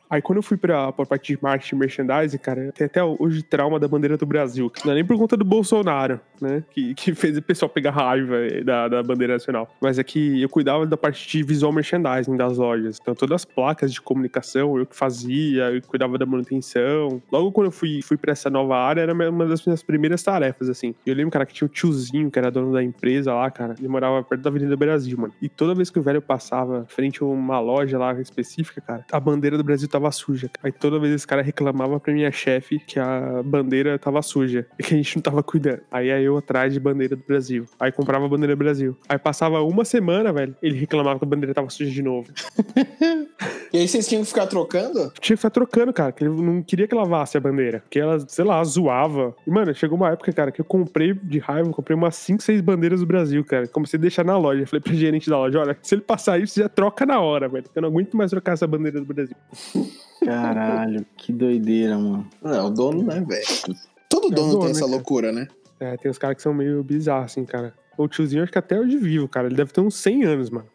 [0.09, 3.43] Aí quando eu fui pra, pra parte de marketing e merchandising, cara, tem até hoje
[3.43, 4.71] trauma da bandeira do Brasil.
[4.85, 6.63] Não é nem por conta do Bolsonaro, né?
[6.71, 9.69] Que, que fez o pessoal pegar raiva da, da bandeira nacional.
[9.81, 12.97] Mas é que eu cuidava da parte de visual merchandising das lojas.
[13.01, 17.21] Então todas as placas de comunicação eu que fazia, eu cuidava da manutenção.
[17.31, 20.69] Logo quando eu fui, fui pra essa nova área, era uma das minhas primeiras tarefas,
[20.69, 20.95] assim.
[21.05, 23.75] Eu lembro, cara, que tinha um tiozinho que era dono da empresa lá, cara.
[23.77, 25.33] Ele morava perto da Avenida Brasil, mano.
[25.41, 29.19] E toda vez que o velho passava frente a uma loja lá específica, cara, a
[29.19, 30.49] bandeira do Brasil tava suja.
[30.63, 34.83] Aí toda vez esse cara reclamava pra minha chefe que a bandeira tava suja e
[34.83, 35.81] que a gente não tava cuidando.
[35.91, 37.65] Aí aí eu atrás de bandeira do Brasil.
[37.79, 38.97] Aí comprava a bandeira do Brasil.
[39.07, 42.31] Aí passava uma semana, velho, ele reclamava que a bandeira tava suja de novo.
[43.73, 45.11] e aí vocês tinham que ficar trocando?
[45.19, 47.83] Tinha que ficar trocando, cara, que ele não queria que lavasse a bandeira.
[47.89, 49.35] Que ela, sei lá, zoava.
[49.45, 52.61] E, mano, chegou uma época, cara, que eu comprei de raiva, comprei umas 5, 6
[52.61, 53.67] bandeiras do Brasil, cara.
[53.67, 54.65] Comecei a deixar na loja.
[54.65, 57.65] Falei pro gerente da loja, olha, se ele passar isso, já troca na hora, velho.
[57.75, 59.35] Eu não aguento mais trocar essa bandeira do Brasil.
[60.23, 62.27] Caralho, que doideira, mano.
[62.43, 63.77] É, o dono, né, velho?
[64.09, 65.47] Todo é dono, dono, tem essa loucura, né?
[65.79, 67.73] É, tem uns caras que são meio bizarros, assim, cara.
[67.97, 69.47] O tiozinho, acho que até hoje vivo, cara.
[69.47, 70.67] Ele deve ter uns 100 anos, mano.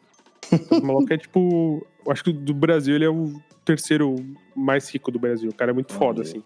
[0.70, 1.86] O maluco é tipo.
[2.04, 3.32] Eu acho que do Brasil ele é o
[3.64, 4.16] terceiro
[4.54, 5.50] mais rico do Brasil.
[5.50, 6.42] O cara é muito foda, assim.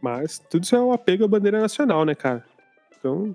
[0.00, 2.44] Mas tudo isso é um apego à bandeira nacional, né, cara?
[2.98, 3.34] Então,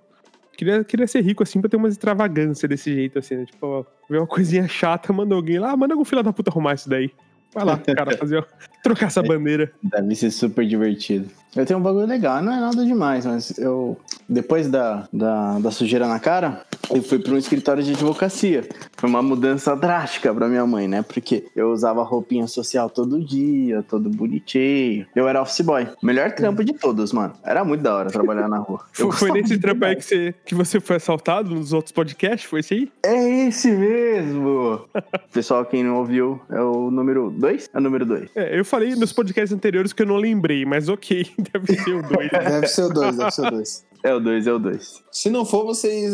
[0.57, 3.45] queria, queria ser rico assim pra ter umas extravagâncias desse jeito, assim, né?
[3.45, 6.49] Tipo, ó, ver uma coisinha chata, manda alguém lá, ah, manda algum filho da puta
[6.49, 7.11] arrumar isso daí.
[7.53, 8.45] Vai lá, cara, fazer,
[8.81, 9.71] trocar essa bandeira.
[9.81, 11.29] Deve ser super divertido.
[11.55, 13.95] Eu tenho um bagulho legal, não é nada demais, mas eu,
[14.27, 18.67] depois da, da, da sujeira na cara, eu fui para um escritório de advocacia.
[18.97, 21.03] Foi uma mudança drástica para minha mãe, né?
[21.03, 25.05] Porque eu usava roupinha social todo dia, todo bonitinho.
[25.15, 25.87] Eu era office boy.
[26.01, 27.33] Melhor trampo de todos, mano.
[27.43, 28.83] Era muito da hora trabalhar na rua.
[28.91, 32.49] Foi, foi nesse trampo aí que você, que você foi assaltado nos outros podcasts?
[32.49, 32.91] Foi esse aí?
[33.03, 34.81] É esse mesmo!
[35.31, 37.69] Pessoal, quem não ouviu, é o número 2?
[37.73, 38.29] É o número 2.
[38.35, 41.27] É, eu falei nos podcasts anteriores que eu não lembrei, mas ok.
[41.51, 42.31] Deve ser o 2.
[42.31, 43.85] deve ser o 2, deve ser o 2.
[44.03, 45.03] É o 2, é o 2.
[45.11, 46.13] Se não for, vocês.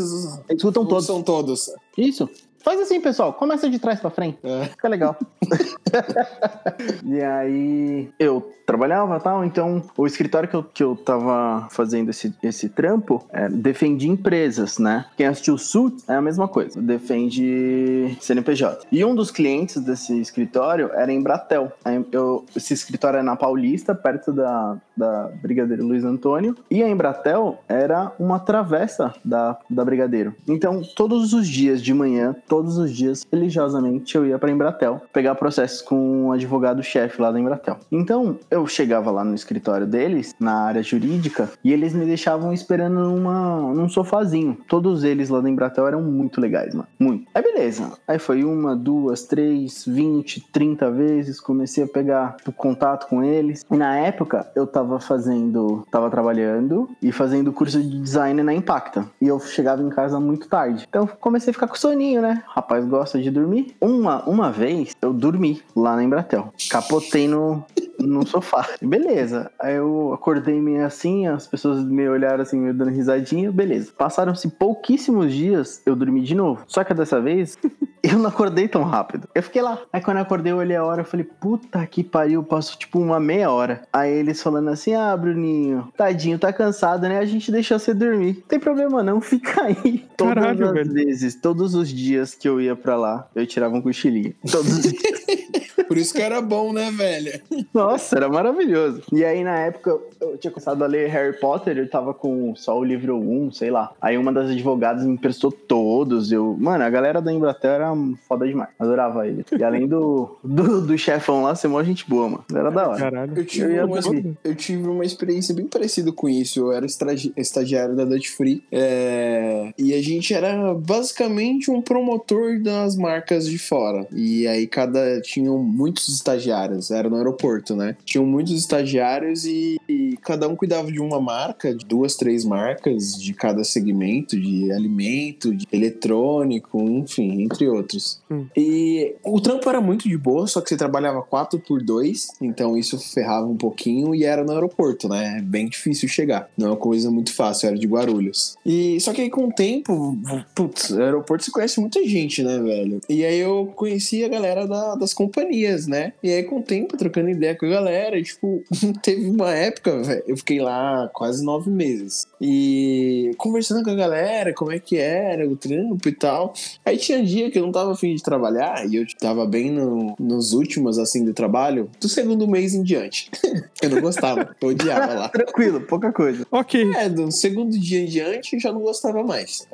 [0.49, 1.05] Escutam todos.
[1.05, 1.71] São todos.
[1.97, 2.29] Isso.
[2.63, 3.33] Faz assim, pessoal.
[3.33, 4.37] Começa de trás pra frente.
[4.43, 4.65] É.
[4.65, 5.17] Fica legal.
[7.05, 8.38] e aí, eu
[8.69, 13.49] trabalhava tal, então o escritório que eu, que eu tava fazendo esse, esse trampo é,
[13.49, 15.05] defende empresas, né?
[15.17, 18.85] Quem assistiu Suits é a mesma coisa, defende CNPJ.
[18.91, 21.71] E um dos clientes desse escritório era em Bratel.
[22.11, 27.57] Eu, esse escritório é na Paulista, perto da, da Brigadeiro Luiz Antônio, e a Embratel
[27.67, 30.35] era uma travessa da, da Brigadeiro.
[30.47, 35.33] Então, todos os dias de manhã, todos os dias, religiosamente, eu ia pra Embratel pegar
[35.33, 37.77] processos com o advogado-chefe lá da Embratel.
[37.91, 42.99] Então, eu chegava lá no escritório deles, na área jurídica, e eles me deixavam esperando
[42.99, 44.57] numa, num sofazinho.
[44.67, 46.87] Todos eles lá da Embratel eram muito legais, mano.
[46.99, 47.25] Muito.
[47.33, 47.91] Aí beleza.
[48.07, 51.39] Aí foi uma, duas, três, vinte, trinta vezes.
[51.39, 53.65] Comecei a pegar contato com eles.
[53.69, 59.05] E na época eu tava fazendo, tava trabalhando e fazendo curso de design na Impacta.
[59.21, 60.85] E eu chegava em casa muito tarde.
[60.87, 62.43] Então comecei a ficar com soninho, né?
[62.47, 63.75] Rapaz gosta de dormir.
[63.79, 66.53] Uma, uma vez eu dormi lá na Embratel.
[66.69, 67.63] Capotei no,
[67.99, 68.67] no sofá.
[68.81, 69.51] Beleza.
[69.59, 73.51] Aí eu acordei meio assim, as pessoas me olharam assim, me dando risadinha.
[73.51, 73.91] Beleza.
[73.97, 76.63] Passaram-se pouquíssimos dias, eu dormi de novo.
[76.67, 77.57] Só que dessa vez,
[78.03, 79.27] eu não acordei tão rápido.
[79.33, 79.79] Eu fiquei lá.
[79.91, 82.99] Aí quando eu acordei, eu olhei a hora, eu falei, puta que pariu, passou tipo
[82.99, 83.81] uma meia hora.
[83.91, 87.19] Aí eles falando assim, ah, Bruninho, tadinho, tá cansado, né?
[87.19, 88.35] A gente deixou você dormir.
[88.35, 90.05] Não tem problema não, fica aí.
[90.17, 90.93] Caralho, Todas as velho.
[90.93, 94.33] vezes, todos os dias que eu ia pra lá, eu tirava um cochilinho.
[94.49, 95.69] Todos os dias.
[95.87, 97.41] Por isso que era bom, né, velho?
[97.73, 99.03] Nossa, era maravilhoso.
[99.11, 102.77] E aí, na época, eu tinha começado a ler Harry Potter, eu tava com só
[102.77, 103.91] o livro 1, sei lá.
[104.01, 106.31] Aí uma das advogadas me emprestou todos.
[106.31, 107.93] Eu, mano, a galera da Inglaterra era
[108.27, 108.69] foda demais.
[108.77, 109.45] Adorava ele.
[109.57, 112.45] E além do, do, do chefão lá, ser mó gente boa, mano.
[112.53, 112.99] Era da hora.
[112.99, 113.33] Caralho.
[113.35, 113.99] Eu tive, ia uma,
[114.43, 116.59] eu tive uma experiência bem parecida com isso.
[116.59, 122.95] Eu era estagiário da Dutch Free é, e a gente era basicamente um promotor das
[122.95, 124.07] marcas de fora.
[124.11, 127.78] E aí cada tinham muitos estagiários, era no aeroporto, né?
[128.05, 133.13] Tinham muitos estagiários e, e cada um cuidava de uma marca, de duas, três marcas
[133.21, 138.21] de cada segmento, de alimento, de eletrônico, enfim, entre outros.
[138.55, 142.77] E o trampo era muito de boa, só que você trabalhava 4 por 2, então
[142.77, 145.37] isso ferrava um pouquinho e era no aeroporto, né?
[145.37, 146.49] É bem difícil chegar.
[146.57, 148.55] Não é uma coisa muito fácil, era de Guarulhos.
[148.65, 150.17] E só que aí com o tempo,
[150.55, 152.99] putz, no aeroporto você conhece muita gente, né, velho?
[153.09, 156.13] E aí eu conheci a galera da- das companhias, né?
[156.23, 158.63] E aí com o tempo, trocando ideia com galera, e, tipo,
[159.01, 162.25] teve uma época, velho, eu fiquei lá quase nove meses.
[162.41, 166.53] E conversando com a galera, como é que era o trampo e tal.
[166.85, 170.15] Aí tinha dia que eu não tava afim de trabalhar e eu tava bem no-
[170.19, 173.29] nos últimos, assim, do trabalho, do segundo mês em diante.
[173.81, 175.29] eu não gostava, eu odiava lá.
[175.29, 176.45] Tranquilo, pouca coisa.
[176.51, 176.91] Ok.
[176.95, 179.67] É, do segundo dia em diante eu já não gostava mais.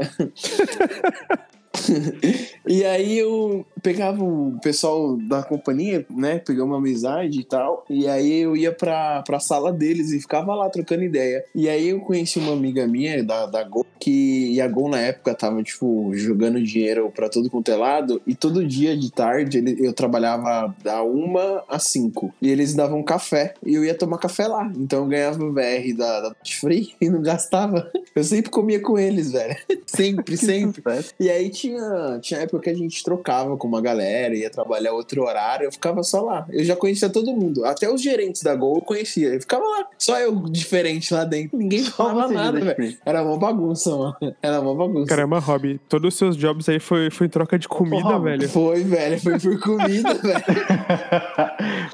[2.67, 6.39] e aí eu pegava o pessoal da companhia, né?
[6.39, 7.85] Pegamos uma amizade e tal.
[7.87, 11.45] E aí eu ia pra, pra sala deles e ficava lá trocando ideia.
[11.53, 14.99] E aí eu conheci uma amiga minha da, da Gol, que e a Gol na
[14.99, 18.19] época tava, tipo, jogando dinheiro pra todo quanto é lado.
[18.25, 22.33] E todo dia de tarde ele- eu trabalhava da uma às cinco.
[22.41, 23.53] E eles davam café.
[23.63, 24.71] E eu ia tomar café lá.
[24.75, 27.91] Então eu ganhava o VR da, da Free e não gastava.
[28.15, 29.55] Eu sempre comia com eles, velho.
[29.85, 30.81] Sempre, sempre.
[31.19, 35.23] E aí tinha, tinha época que a gente trocava com uma galera, ia trabalhar outro
[35.23, 36.45] horário, eu ficava só lá.
[36.49, 37.65] Eu já conhecia todo mundo.
[37.65, 39.29] Até os gerentes da Gol eu conhecia.
[39.29, 39.87] Eu ficava lá.
[39.97, 41.57] Só eu diferente lá dentro.
[41.57, 42.75] Ninguém falava nada, Dutch velho.
[42.75, 42.99] Free.
[43.05, 44.15] Era uma bagunça, mano.
[44.41, 45.07] Era uma bagunça.
[45.07, 48.49] Caramba, Rob, todos os seus jobs aí foi, foi em troca de comida, Rob, velho.
[48.49, 49.19] Foi, velho.
[49.19, 50.43] Foi por comida, velho.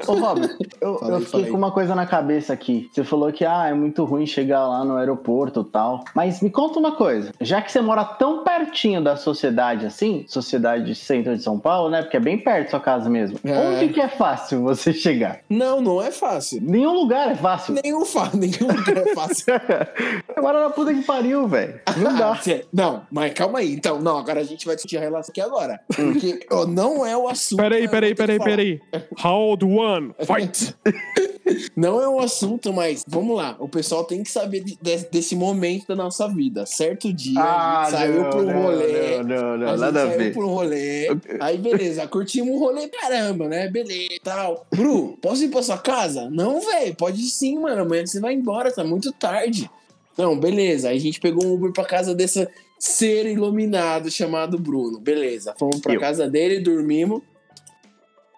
[0.08, 1.52] Ô, Rob, eu, Fala eu fiquei fala aí.
[1.52, 2.90] com uma coisa na cabeça aqui.
[2.92, 6.04] Você falou que ah, é muito ruim chegar lá no aeroporto e tal.
[6.16, 7.32] Mas me conta uma coisa.
[7.40, 11.90] Já que você mora tão pertinho da sociedade assim, Sociedade Centro de São Paulo, Paulo,
[11.90, 12.02] né?
[12.02, 13.40] Porque é bem perto da sua casa mesmo.
[13.46, 13.58] É.
[13.58, 15.40] Onde que é fácil você chegar?
[15.50, 16.60] Não, não é fácil.
[16.62, 17.76] Nenhum lugar é fácil.
[17.82, 18.30] Nenhum, fa...
[18.36, 19.46] Nenhum lugar é fácil.
[20.36, 21.80] Agora na puta que pariu, velho.
[21.96, 22.38] Não dá.
[22.74, 23.74] Não, mas calma aí.
[23.74, 25.80] Então, não, agora a gente vai discutir a relação aqui agora.
[25.88, 27.60] Porque não é o assunto.
[27.60, 28.82] Peraí, peraí, peraí, peraí.
[29.18, 30.76] Round one, fight!
[31.76, 33.56] Não é um assunto, mas vamos lá.
[33.60, 36.66] O pessoal tem que saber de- de- desse momento da nossa vida.
[36.66, 39.18] Certo dia, a gente saiu Ah, não, pro não, rolê.
[39.18, 40.34] Não, não, não, a gente nada a saiu ver.
[40.34, 41.08] pro rolê.
[41.52, 43.68] Aí, beleza, curtimos o rolê, caramba, né?
[43.68, 44.66] Beleza tal.
[44.74, 46.30] Bru, posso ir pra sua casa?
[46.30, 47.82] Não, velho, pode sim, mano.
[47.82, 49.70] Amanhã você vai embora, tá muito tarde.
[50.18, 50.90] Não, beleza.
[50.90, 54.98] Aí a gente pegou um Uber pra casa dessa ser iluminado chamado Bruno.
[55.00, 56.00] Beleza, fomos pra Eu.
[56.00, 57.22] casa dele, dormimos.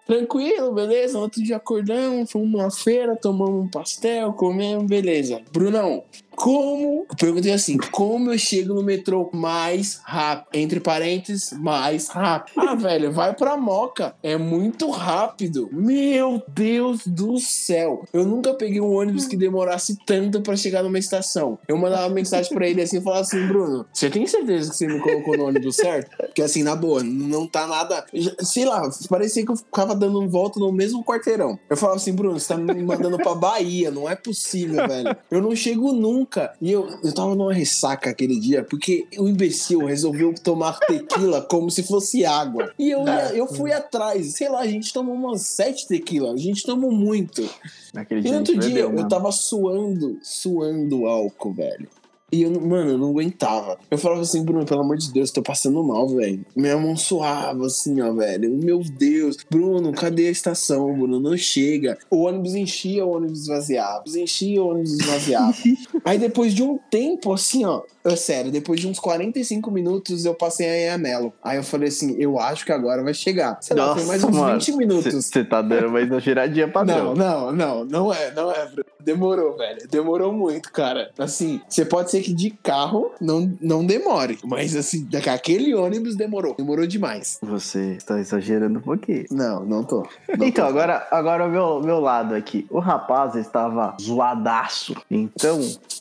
[0.06, 1.18] Tranquilo, beleza.
[1.18, 5.40] Outro dia acordamos, fomos numa feira, tomamos um pastel, comemos, beleza.
[5.50, 6.02] Brunão,
[6.34, 7.06] como.
[7.18, 10.48] Perguntei assim: como eu chego no metrô mais rápido?
[10.54, 12.54] Entre parênteses, mais rápido.
[12.56, 14.14] Ah, velho, vai pra Moca.
[14.22, 15.68] É muito rápido.
[15.72, 18.04] Meu Deus do céu.
[18.12, 21.58] Eu nunca peguei um ônibus que demorasse tanto pra chegar numa estação.
[21.68, 25.00] Eu mandava mensagem pra ele assim falava assim: Bruno, você tem certeza que você me
[25.00, 26.16] colocou no ônibus certo?
[26.16, 28.04] Porque assim, na boa, não tá nada.
[28.40, 31.58] Sei lá, parecia que eu ficava dando um volta no mesmo quarteirão.
[31.68, 35.16] Eu falava assim, Bruno, você tá me mandando pra Bahia, não é possível, velho.
[35.30, 36.23] Eu não chego nunca.
[36.60, 41.70] E eu, eu tava numa ressaca aquele dia, porque o imbecil resolveu tomar tequila como
[41.70, 42.72] se fosse água.
[42.78, 46.36] E eu, ia- eu fui atrás, sei lá, a gente tomou umas sete tequila, a
[46.36, 47.48] gente tomou muito.
[47.92, 49.08] Naquele E dia outro dia bebeu, eu mano.
[49.08, 51.88] tava suando, suando álcool, velho.
[52.34, 53.78] E eu, mano, eu não aguentava.
[53.88, 56.44] Eu falava assim, Bruno, pelo amor de Deus, tô passando mal, velho.
[56.56, 58.50] Minha mão suava assim, ó, velho.
[58.50, 59.36] Meu Deus.
[59.48, 61.20] Bruno, cadê a estação, Bruno?
[61.20, 61.96] Não chega.
[62.10, 63.98] O ônibus enchia, o ônibus esvaziava.
[63.98, 65.54] O ônibus enchia, o ônibus esvaziava.
[66.04, 67.82] Aí depois de um tempo, assim, ó.
[68.06, 71.32] É sério, depois de uns 45 minutos eu passei a Anhelo.
[71.42, 73.56] Aí eu falei assim, eu acho que agora vai chegar.
[73.62, 75.14] Sei lá, foi mais uns 20 minutos.
[75.24, 77.14] Você tá dando uma exageradinha padrão.
[77.14, 78.84] Não, não, não, não é, não é, Bruno.
[79.00, 79.88] Demorou, velho.
[79.90, 81.10] Demorou muito, cara.
[81.18, 86.54] Assim, você pode ser que de carro não, não demore, mas assim, daquele ônibus demorou.
[86.56, 87.38] Demorou demais.
[87.42, 89.24] Você está exagerando um pouquinho.
[89.30, 90.06] Não, não tô.
[90.38, 90.70] Não Então, tô.
[90.70, 92.66] agora, agora o meu, meu lado aqui.
[92.70, 94.94] O rapaz estava zoadaço.
[95.10, 95.58] Então,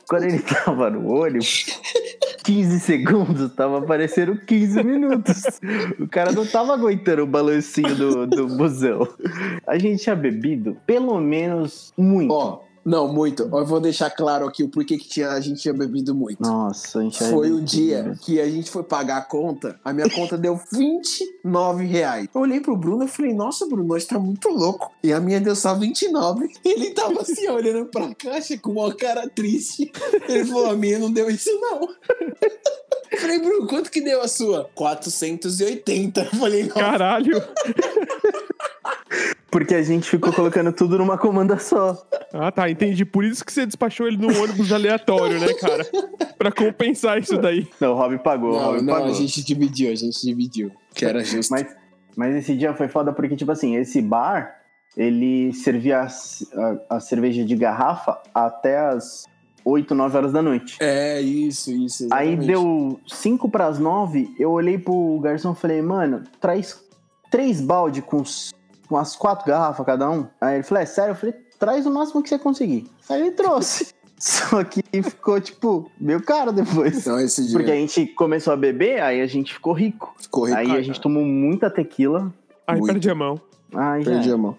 [0.08, 1.66] quando ele tava no ônibus,
[2.44, 5.44] 15 segundos tava parecendo 15 minutos.
[6.00, 9.08] O cara não tava aguentando o balancinho do, do busão.
[9.66, 12.34] A gente tinha bebido pelo menos muito.
[12.34, 13.44] Ó, não, muito.
[13.44, 16.42] Eu vou deixar claro aqui o porquê que tinha, a gente tinha bebido muito.
[16.42, 20.10] Nossa, a gente Foi o dia que a gente foi pagar a conta, a minha
[20.10, 22.28] conta deu 29 reais.
[22.34, 24.92] Eu olhei pro Bruno e falei, nossa, Bruno, nós tá muito louco.
[25.02, 26.52] E a minha deu só 29.
[26.64, 29.92] Ele tava assim, olhando pra caixa com uma cara triste.
[30.28, 31.88] Ele falou, a minha não deu isso não.
[33.12, 34.70] Eu falei, Bruno, quanto que deu a sua?
[34.74, 36.22] 480.
[36.22, 36.74] Eu falei, não.
[36.74, 37.42] Caralho!
[39.54, 41.96] Porque a gente ficou colocando tudo numa comanda só.
[42.34, 43.06] Ah, tá, entendi.
[43.06, 45.86] Por isso que você despachou ele num ônibus aleatório, né, cara?
[46.38, 47.68] Pra compensar isso daí.
[47.80, 49.10] Não, o Rob pagou, o Não, Rob não, pagou.
[49.10, 50.72] a gente dividiu, a gente dividiu.
[50.96, 51.52] Que era justo.
[51.52, 51.68] Mas,
[52.18, 54.56] mas esse dia foi foda porque, tipo assim, esse bar,
[54.98, 59.26] ele servia a, a- a cerveja de garrafa até as
[59.66, 60.78] 8, 9 horas da noite.
[60.82, 62.08] É, isso, isso.
[62.12, 62.48] Aí exatamente.
[62.48, 66.82] deu 5 pras 9, eu olhei pro garçom e falei, mano, traz
[67.32, 68.22] três balde com,
[68.94, 70.28] os- com as quatro garrafas cada um.
[70.40, 71.12] Aí ele falou, é sério?
[71.12, 72.88] Eu falei, traz o máximo que você conseguir.
[73.10, 73.94] Aí ele trouxe.
[74.20, 77.00] Só que ficou, tipo, meio caro depois.
[77.00, 80.14] Então, esse dia Porque a gente começou a beber, aí a gente ficou rico.
[80.20, 82.34] ficou Aí a rico, gente tomou muita tequila.
[82.66, 82.92] Aí Muito.
[82.94, 83.42] perdi a mão.
[83.76, 84.36] Aí Perdi era.
[84.36, 84.56] a mão.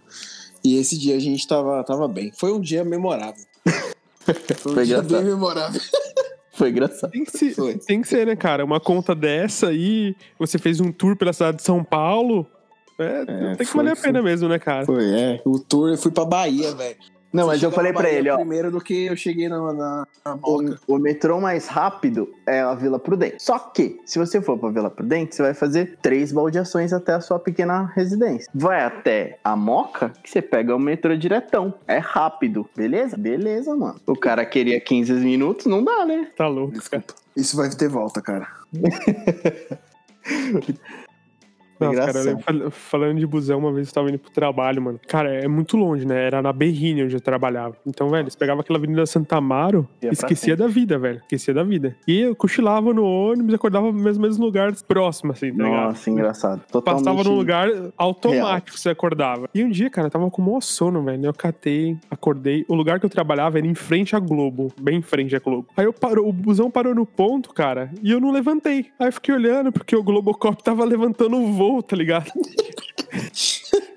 [0.62, 2.31] E esse dia a gente tava, tava bem.
[2.37, 3.42] Foi um dia memorável.
[4.59, 5.09] Foi um Foi dia engraçado.
[5.23, 5.81] bem memorável.
[6.53, 7.11] Foi engraçado.
[7.11, 7.75] Tem que, ser, Foi.
[7.79, 8.64] tem que ser, né, cara?
[8.64, 12.47] Uma conta dessa aí, você fez um tour pela cidade de São Paulo.
[12.98, 14.04] É, tem que foi, valer a foi.
[14.04, 14.87] pena mesmo, né, cara?
[14.87, 15.42] Foi, é.
[15.44, 16.96] O tour eu fui pra Bahia, velho.
[17.35, 18.37] Não, Você mas eu falei pra ele, ó.
[18.37, 20.78] Primeiro do que eu cheguei na, na, na Moca.
[20.87, 23.42] O, o metrô mais rápido é a Vila Prudente.
[23.42, 27.20] Só que, se você for pra Vila Prudente, você vai fazer três baldeações até a
[27.20, 28.48] sua pequena residência.
[28.54, 31.74] Vai até a Moca, que você pega o metrô diretão.
[31.88, 33.16] É rápido, beleza?
[33.16, 34.00] Beleza, mano.
[34.07, 36.28] O cara queria 15 minutos, não dá, né?
[36.37, 36.74] Tá louco.
[36.74, 37.14] Desculpa.
[37.35, 38.46] Isso vai ter volta, cara.
[41.80, 42.24] Nossa, cara, eu Engraçado.
[42.54, 45.00] lembro fal- falando de busão, uma vez eu tava indo pro trabalho, mano.
[45.06, 46.26] Cara, é muito longe, né?
[46.26, 47.76] Era na Berrine onde eu trabalhava.
[47.87, 51.18] Então, velho, você pegava aquela Avenida Santa Amaro, esquecia da vida, velho.
[51.18, 51.96] Esquecia da vida.
[52.06, 55.84] E eu cochilava no ônibus e acordava nos mesmos, mesmos lugares próximos, assim, tá ligado?
[55.88, 56.62] Nossa, engraçado.
[56.70, 57.04] Totalmente.
[57.04, 59.48] Passava num lugar automático, você acordava.
[59.54, 61.24] E um dia, cara, eu tava com o maior sono, velho.
[61.26, 62.64] Eu catei, acordei.
[62.68, 65.66] O lugar que eu trabalhava era em frente à Globo, bem em frente à Globo.
[65.76, 68.87] Aí eu parou, o busão parou no ponto, cara, e eu não levantei.
[68.98, 72.31] Aí eu fiquei olhando, porque o Globocop tava levantando o voo voo, tá ligado?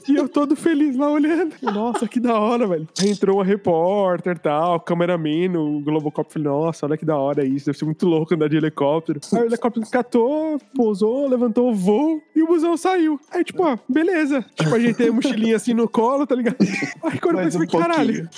[0.08, 1.54] E eu todo feliz lá olhando.
[1.62, 2.88] Nossa, que da hora, velho.
[3.00, 6.32] Aí entrou uma repórter e tal, cameraman no Globocop.
[6.32, 7.66] Falei, nossa, olha que da hora isso.
[7.66, 9.20] Deve ser muito louco andar de helicóptero.
[9.34, 13.20] Aí o helicóptero catou, pousou, levantou o voo e o busão saiu.
[13.30, 14.46] Aí, tipo, ó, beleza.
[14.56, 16.56] Tipo, ajeitei a mochilinha assim no colo, tá ligado?
[17.04, 18.30] Aí quando eu Mais pensei, um caralho,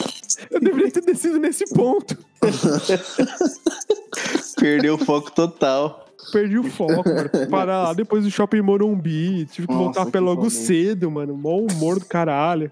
[0.50, 2.18] eu deveria ter descido nesse ponto.
[4.60, 6.09] Perdeu o foco total.
[6.32, 7.30] Perdi o foco, mano.
[7.50, 9.46] Parar lá depois do shopping Morumbi.
[9.46, 10.50] Tive que Nossa, voltar que pé logo foda.
[10.54, 11.36] cedo, mano.
[11.36, 12.72] Mó humor do caralho.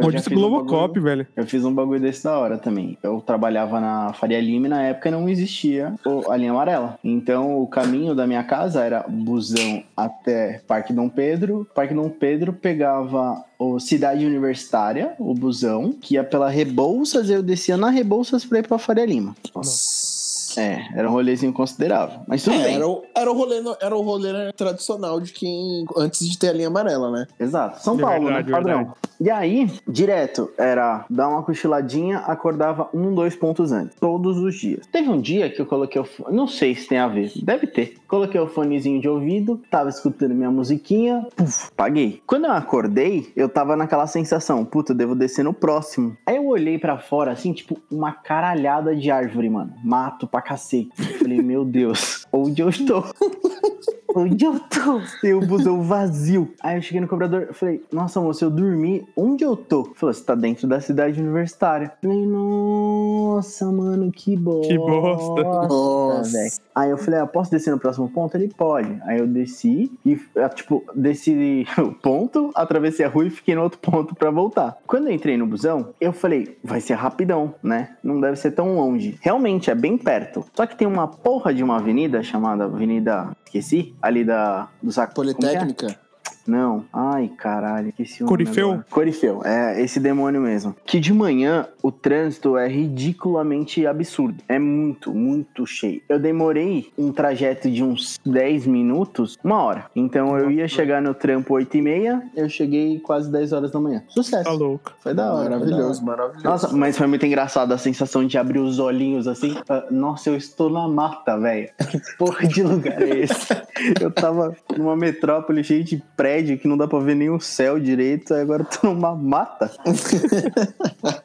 [0.00, 1.26] Maldito um Globocop, bagulho- velho.
[1.34, 2.98] Eu fiz um bagulho desse da hora também.
[3.02, 5.94] Eu trabalhava na Faria Lima e na época não existia
[6.28, 6.98] a linha amarela.
[7.02, 11.66] Então o caminho da minha casa era busão até Parque Dom Pedro.
[11.74, 17.42] Parque Dom Pedro pegava o Cidade Universitária, o busão, que ia pela Rebouças e eu
[17.42, 19.34] descia na Rebouças pra ir pra Faria Lima.
[19.54, 20.11] Nossa.
[20.58, 22.20] É, era um rolezinho considerável.
[22.26, 22.74] Mas tudo É, bem.
[22.76, 25.84] era, o, era, o rolê, era o rolê né, tradicional de quem.
[25.96, 27.26] Antes de ter a linha amarela, né?
[27.38, 27.82] Exato.
[27.82, 28.52] São É Paulo, verdade, né?
[28.56, 28.76] Padrão.
[28.78, 28.96] verdade.
[29.20, 33.96] E aí, direto, era dar uma cochiladinha, acordava um, dois pontos antes.
[34.00, 34.84] Todos os dias.
[34.90, 36.36] Teve um dia que eu coloquei o fone.
[36.36, 37.30] Não sei se tem a ver.
[37.42, 37.94] Deve ter.
[38.12, 42.20] Coloquei o fonezinho de ouvido, tava escutando minha musiquinha, puf, paguei.
[42.26, 46.14] Quando eu acordei, eu tava naquela sensação, puta, devo descer no próximo.
[46.26, 49.72] Aí eu olhei pra fora, assim, tipo, uma caralhada de árvore, mano.
[49.82, 50.90] Mato pra cacete.
[51.20, 53.04] Falei, meu Deus, onde eu estou?
[54.14, 55.00] Onde eu tô?
[55.22, 56.52] Tem o busão vazio.
[56.62, 59.06] Aí eu cheguei no cobrador, falei, nossa moço, eu dormi.
[59.16, 59.86] Onde eu tô?
[59.86, 61.92] Ele Falou, você tá dentro da cidade universitária.
[62.02, 64.68] Falei, nossa, mano, que bosta.
[64.68, 65.42] Que bosta.
[65.42, 66.30] Nossa.
[66.30, 66.52] velho.
[66.74, 68.34] Aí eu falei, ah, posso descer no próximo ponto?
[68.34, 69.00] Ele pode.
[69.04, 73.62] Aí eu desci e, ah, tipo, desci o ponto, atravessei a rua e fiquei no
[73.62, 74.76] outro ponto pra voltar.
[74.86, 77.96] Quando eu entrei no busão, eu falei, vai ser rapidão, né?
[78.02, 79.18] Não deve ser tão longe.
[79.20, 80.44] Realmente, é bem perto.
[80.54, 83.36] Só que tem uma porra de uma avenida chamada Avenida...
[83.44, 83.94] Esqueci?
[84.00, 84.68] Ali da...
[84.82, 85.14] Do saco...
[85.14, 85.98] como que é?
[86.46, 86.84] Não.
[86.92, 88.70] Ai, caralho, esqueci o Corifeu?
[88.72, 88.86] agora.
[88.90, 90.74] Corifeu, é esse demônio mesmo.
[90.84, 94.42] Que de manhã o trânsito é ridiculamente absurdo.
[94.48, 96.00] É muito, muito cheio.
[96.08, 99.86] Eu demorei um trajeto de uns 10 minutos, uma hora.
[99.94, 103.80] Então eu ia chegar no trampo 8 e meia, eu cheguei quase 10 horas da
[103.80, 104.02] manhã.
[104.08, 104.44] Sucesso.
[104.44, 104.92] Tá louco.
[105.00, 105.42] Foi da hora.
[105.42, 106.16] foi da Maravilhoso, hora.
[106.16, 106.44] maravilhoso.
[106.44, 109.56] Nossa, mas foi muito engraçado a sensação de abrir os olhinhos assim.
[109.68, 111.68] ah, Nossa, eu estou na mata, velho.
[111.90, 113.52] Que porra de lugar é esse?
[114.00, 116.00] Eu tava numa metrópole cheia de
[116.32, 119.14] prédio que não dá pra ver nem o céu direito, aí agora eu tô numa
[119.14, 119.70] mata.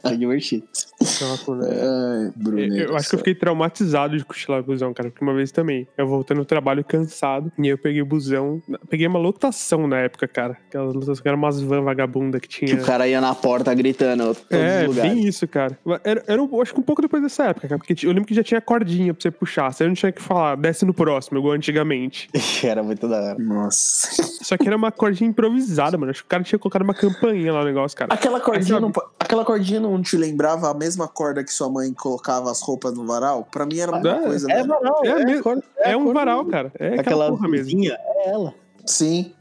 [0.01, 0.65] Foi divertido.
[0.99, 1.71] Nossa, velho.
[1.71, 2.59] Ai, Bruno.
[2.59, 5.09] Eu, eu acho que eu fiquei traumatizado de cochilar o busão, cara.
[5.09, 8.61] Porque uma vez também, eu voltando no trabalho cansado, e aí eu peguei o busão.
[8.89, 10.57] Peguei uma lotação na época, cara.
[10.67, 12.75] Aquelas lotações que eram umas van vagabunda que tinha.
[12.75, 15.13] Que o cara ia na porta gritando todos É, os lugares.
[15.13, 15.79] bem isso, cara.
[16.03, 17.79] Era, era, eu acho que um pouco depois dessa época, cara.
[17.79, 19.71] Porque eu lembro que já tinha cordinha pra você puxar.
[19.71, 22.27] Você não tinha que falar, desce no próximo, igual antigamente.
[22.63, 23.37] Era muito da hora.
[23.39, 24.07] Nossa.
[24.43, 26.11] Só que era uma cordinha improvisada, mano.
[26.11, 28.13] Acho que o cara tinha colocado uma campainha lá no negócio, cara.
[28.13, 31.93] Aquela cordinha, Aí, não, aquela cordinha não te lembrava a mesma corda que sua mãe
[31.93, 33.47] colocava as roupas no varal?
[33.49, 34.63] Pra mim era a mesma É, coisa, É, né?
[34.63, 36.71] varal, É é, É, a um varal, cara.
[36.79, 37.79] É aquela, Aquela porra mesmo.
[37.85, 38.53] é ela.
[38.87, 39.33] Sim.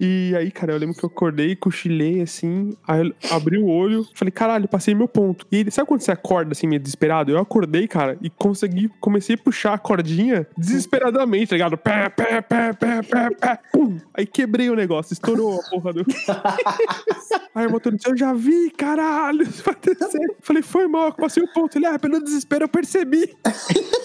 [0.00, 4.30] E aí, cara, eu lembro que eu acordei, cochilei assim, aí abri o olho, falei,
[4.30, 5.44] caralho, passei meu ponto.
[5.50, 7.32] E aí, sabe quando você acorda assim, meio desesperado?
[7.32, 11.76] Eu acordei, cara, e consegui, comecei a puxar a cordinha desesperadamente, tá ligado?
[11.76, 13.58] Pé, pé, pé, pé, pé, pé.
[13.72, 13.98] Pum!
[14.14, 16.06] Aí quebrei o negócio, estourou a porra do.
[17.52, 20.36] aí o motorista, eu já vi, caralho, vai descer.
[20.40, 21.76] Falei, foi mal, passei o ponto.
[21.76, 23.34] Ele, ah, pelo desespero eu percebi.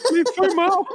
[0.07, 0.88] Falei, foi mal.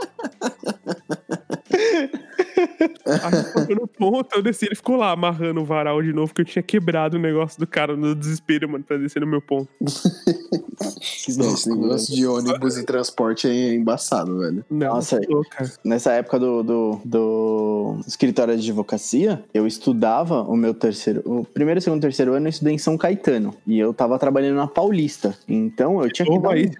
[3.69, 6.45] Aí no ponto, eu desci, ele ficou lá amarrando o varal de novo, que eu
[6.45, 9.69] tinha quebrado o negócio do cara no desespero, mano, pra descer no meu ponto.
[10.81, 14.65] Esse negócio de ônibus e transporte aí é embaçado, velho.
[14.71, 15.73] Não, Nossa, cara.
[15.85, 21.23] Nessa época do, do, do escritório de advocacia, eu estudava o meu terceiro.
[21.25, 23.55] O primeiro, segundo, terceiro ano eu estudei em São Caetano.
[23.67, 25.37] E eu tava trabalhando na Paulista.
[25.49, 26.39] Então eu tinha que.
[26.39, 26.71] Dar um- aí,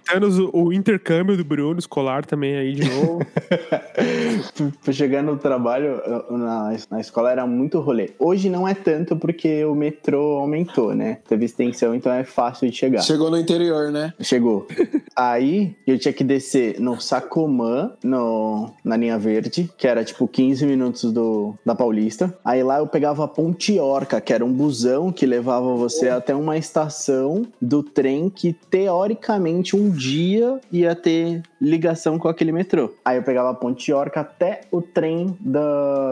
[0.53, 3.19] o, o intercâmbio do Bruno escolar também aí de novo.
[4.83, 8.11] pra chegar no trabalho, eu- na, na escola era muito rolê.
[8.17, 11.19] Hoje não é tanto porque o metrô aumentou, né?
[11.27, 13.01] Teve extensão, então é fácil de chegar.
[13.01, 14.13] Chegou no interior, né?
[14.21, 14.67] Chegou.
[15.15, 20.65] Aí eu tinha que descer no Sacomã, no, na linha verde, que era tipo 15
[20.65, 22.33] minutos do, da Paulista.
[22.43, 26.57] Aí lá eu pegava a Pontiorca, que era um busão que levava você até uma
[26.57, 32.91] estação do trem que teoricamente um dia ia ter ligação com aquele metrô.
[33.03, 35.58] Aí eu pegava a Pontiorca até o trem da,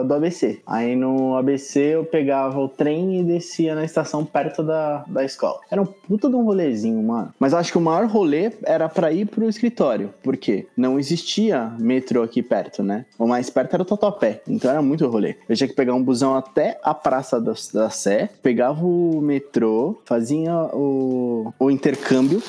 [0.04, 0.60] do ABC.
[0.66, 5.60] Aí no ABC eu pegava o trem e descia na estação perto da, da escola.
[5.70, 7.32] Era um puta de um rolezinho, mano.
[7.38, 10.12] Mas acho que o maior rolê era pra ir pro escritório.
[10.22, 10.66] Por quê?
[10.76, 13.04] Não existia metrô aqui perto, né?
[13.18, 14.42] O mais perto era o Tatuapé.
[14.48, 15.36] Então era muito rolê.
[15.48, 19.98] Eu tinha que pegar um busão até a Praça da, da Sé, pegava o metrô,
[20.04, 22.42] fazia o, o intercâmbio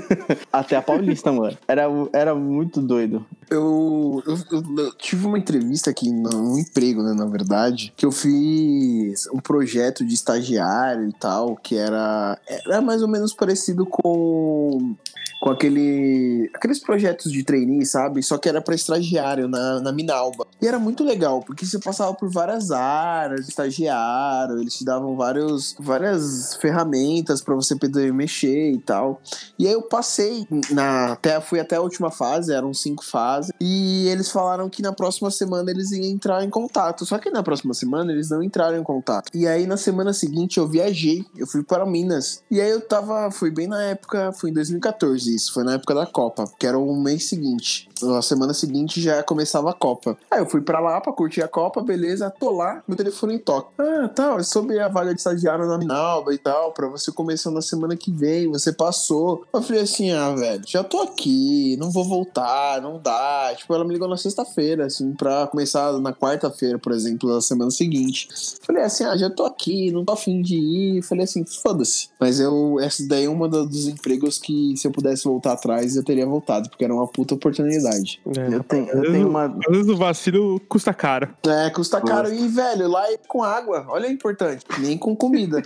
[0.52, 1.56] até a Paulista, mano.
[1.66, 3.24] Era, era muito doido.
[3.50, 8.12] Eu, eu, eu, eu tive uma entrevista aqui no emprego, né, na verdade, que eu
[8.12, 14.94] fiz um projeto de estagiário e tal, que era, era mais ou menos parecido com
[15.40, 18.22] com aquele, aqueles projetos de trainee, sabe?
[18.22, 20.46] Só que era para estagiário na, na Minalba.
[20.60, 25.14] E era muito legal, porque você passava por várias áreas de estagiário, eles te davam
[25.16, 29.20] vários, várias ferramentas para você poder mexer e tal.
[29.58, 34.08] E aí eu passei na até fui até a última fase, eram cinco fases, e
[34.08, 37.04] eles falaram que na próxima semana eles iam entrar em contato.
[37.04, 39.30] Só que na próxima semana eles não entraram em contato.
[39.34, 42.42] E aí na semana seguinte eu viajei, eu fui para Minas.
[42.50, 45.94] E aí eu tava, fui bem na época, foi em 2014 isso, foi na época
[45.94, 47.88] da Copa, que era o mês seguinte.
[48.02, 50.16] Na semana seguinte já começava a Copa.
[50.30, 53.70] Aí eu fui para lá pra curtir a Copa, beleza, tô lá, meu telefone toque.
[53.78, 57.62] Ah, tá, sobre a vaga de estagiário na Minalba e tal, pra você começar na
[57.62, 59.44] semana que vem, você passou.
[59.52, 63.54] Eu falei assim, ah, velho, já tô aqui, não vou voltar, não dá.
[63.56, 67.70] Tipo, ela me ligou na sexta-feira, assim, pra começar na quarta-feira, por exemplo, da semana
[67.70, 68.28] seguinte.
[68.62, 71.02] Falei assim, ah, já tô aqui, não tô afim de ir.
[71.02, 72.08] Falei assim, foda-se.
[72.20, 76.04] Mas eu, essa daí é uma dos empregos que se eu pudesse voltar atrás, eu
[76.04, 77.85] teria voltado, porque era uma puta oportunidade.
[77.90, 79.46] É, eu tenho, eu tenho uma.
[79.46, 81.28] Às vezes o vacilo custa caro.
[81.46, 82.32] É, custa caro.
[82.32, 84.64] E, velho, lá é com água, olha o importante.
[84.78, 85.62] Nem com comida.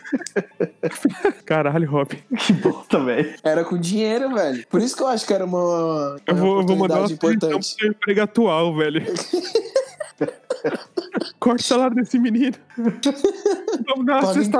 [1.44, 2.16] Caralho, Rob.
[2.38, 3.34] Que bosta, velho.
[3.42, 4.66] Era com dinheiro, velho.
[4.68, 7.10] Por isso que eu acho que era uma, uma Eu vou, eu vou mandar uma
[7.10, 7.50] importante.
[7.50, 9.02] pro seu emprego atual, velho.
[11.38, 12.56] Corta o salário desse menino.
[12.76, 14.58] Vamos dar uma cesta.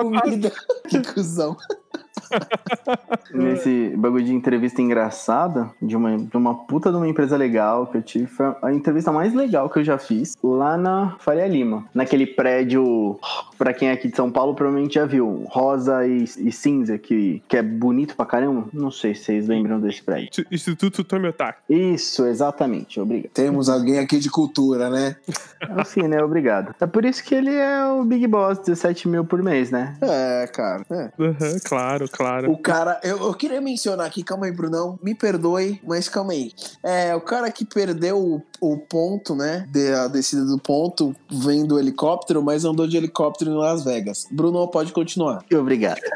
[0.89, 1.57] Que cuzão.
[3.33, 7.97] Nesse bagulho de entrevista engraçada, de uma, de uma puta de uma empresa legal que
[7.97, 11.85] eu tive, foi a entrevista mais legal que eu já fiz, lá na Faria Lima.
[11.95, 13.19] Naquele prédio,
[13.59, 17.43] pra quem é aqui de São Paulo, provavelmente já viu, rosa e, e cinza, que,
[17.49, 18.69] que é bonito pra caramba.
[18.73, 20.47] Não sei se vocês lembram desse prédio.
[20.51, 21.61] Instituto Tomiotaki.
[21.69, 23.33] Isso, exatamente, obrigado.
[23.33, 25.17] Temos alguém aqui de cultura, né?
[25.77, 26.75] Assim, né, obrigado.
[26.81, 29.97] É por isso que ele é o Big Boss, 17 mil por mês, né?
[30.01, 30.85] É, cara.
[30.91, 31.11] é.
[31.19, 32.51] Aham, claro, claro.
[32.51, 36.53] O cara, eu, eu queria mencionar aqui, calma aí, Brunão, me perdoe, mas calma aí.
[36.83, 41.67] É, o cara que perdeu o, o ponto, né, de, a descida do ponto, vem
[41.67, 44.27] do helicóptero, mas andou de helicóptero em Las Vegas.
[44.31, 45.45] Bruno, pode continuar.
[45.53, 46.01] Obrigado.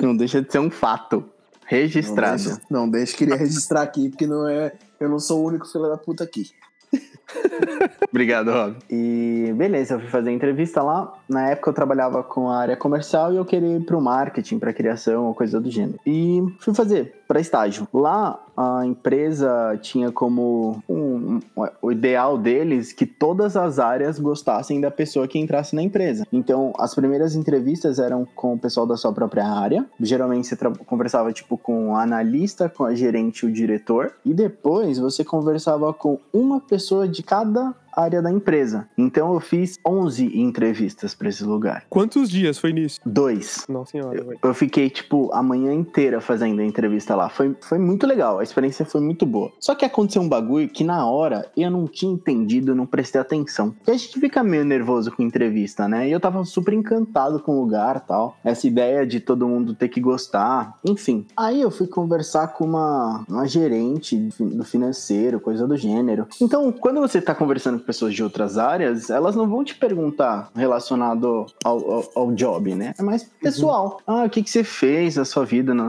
[0.00, 1.24] Não deixa de ser um fato.
[1.70, 2.42] Não Registrado.
[2.42, 5.88] deixa, não deixa, queria registrar aqui, porque não é, eu não sou o único filho
[5.88, 6.50] da puta aqui.
[8.10, 8.76] Obrigado, Rob.
[8.90, 11.12] E beleza, eu fui fazer a entrevista lá.
[11.28, 14.72] Na época eu trabalhava com a área comercial e eu queria ir pro marketing, pra
[14.72, 15.98] criação ou coisa do gênero.
[16.06, 17.86] E fui fazer para estágio.
[17.94, 24.80] Lá a empresa tinha como um, um- o ideal deles que todas as áreas gostassem
[24.80, 26.26] da pessoa que entrasse na empresa.
[26.32, 29.86] Então, as primeiras entrevistas eram com o pessoal da sua própria área.
[30.00, 34.12] Geralmente você conversava tipo com a analista, com a gerente o diretor.
[34.24, 38.88] E depois você conversava com uma pessoa de cada área da empresa.
[38.96, 41.84] Então eu fiz 11 entrevistas para esse lugar.
[41.88, 43.00] Quantos dias foi nisso?
[43.04, 43.64] Dois.
[43.68, 44.38] Nossa senhora, velho.
[44.42, 47.28] Eu fiquei, tipo, a manhã inteira fazendo a entrevista lá.
[47.28, 49.52] Foi, foi muito legal, a experiência foi muito boa.
[49.58, 53.20] Só que aconteceu um bagulho que na hora eu não tinha entendido, eu não prestei
[53.20, 53.70] atenção.
[53.70, 56.08] Porque a gente fica meio nervoso com entrevista, né?
[56.08, 58.36] E eu tava super encantado com o lugar tal.
[58.44, 60.78] Essa ideia de todo mundo ter que gostar.
[60.84, 61.26] Enfim.
[61.36, 66.26] Aí eu fui conversar com uma, uma gerente do financeiro, coisa do gênero.
[66.40, 70.50] Então, quando você tá conversando com pessoas de outras áreas, elas não vão te perguntar
[70.54, 72.94] relacionado ao, ao, ao job, né?
[72.98, 74.00] É mais pessoal.
[74.06, 75.88] Ah, o que, que você fez na sua vida, na,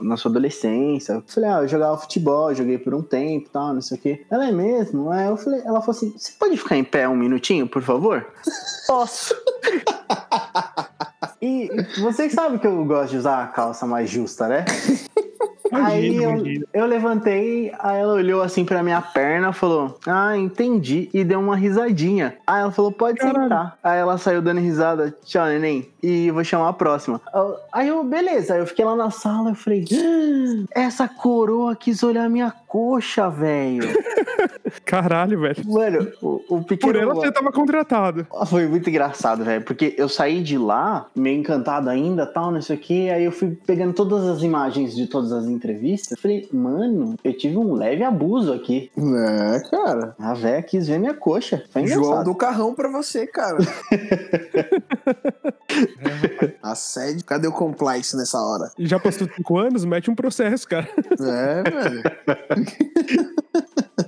[0.00, 1.14] na sua adolescência?
[1.14, 4.00] Eu falei, ah, eu jogava futebol, joguei por um tempo e tal, não sei o
[4.00, 4.26] quê.
[4.30, 5.12] Ela é mesmo?
[5.12, 8.26] É, eu falei, ela falou assim: você pode ficar em pé um minutinho, por favor?
[8.86, 9.34] Posso.
[11.40, 14.64] E você sabe que eu gosto de usar a calça mais justa, né?
[15.72, 16.66] Aí Imagina, eu, imagina.
[16.72, 21.08] eu levantei, aí ela olhou assim pra minha perna, falou: Ah, entendi.
[21.12, 22.36] E deu uma risadinha.
[22.46, 23.42] Aí ela falou: Pode Caralho.
[23.42, 23.78] sentar.
[23.82, 25.88] Aí ela saiu dando risada: Tchau, neném.
[26.02, 27.20] E vou chamar a próxima.
[27.34, 28.54] Eu- Aí eu, beleza.
[28.54, 29.50] Aí eu fiquei lá na sala.
[29.50, 33.88] Eu falei: "Ah, Essa coroa quis olhar minha coxa, velho.
[34.84, 35.56] Caralho, velho.
[35.66, 36.92] Mano, o, o pequeno.
[36.92, 38.26] Por ela você tava contratado.
[38.46, 42.76] Foi muito engraçado, velho, porque eu saí de lá meio encantado ainda, tal, não sei
[42.76, 47.14] o que, aí eu fui pegando todas as imagens de todas as entrevistas, falei, mano,
[47.22, 48.90] eu tive um leve abuso aqui.
[48.96, 50.16] É, cara.
[50.18, 53.58] A véia quis ver minha coxa, foi João do carrão pra você, cara.
[56.62, 57.24] Assédio?
[57.24, 58.70] Cadê o compliance nessa hora?
[58.78, 60.88] Já passou cinco anos, mete um processo, cara.
[61.20, 62.02] É, velho.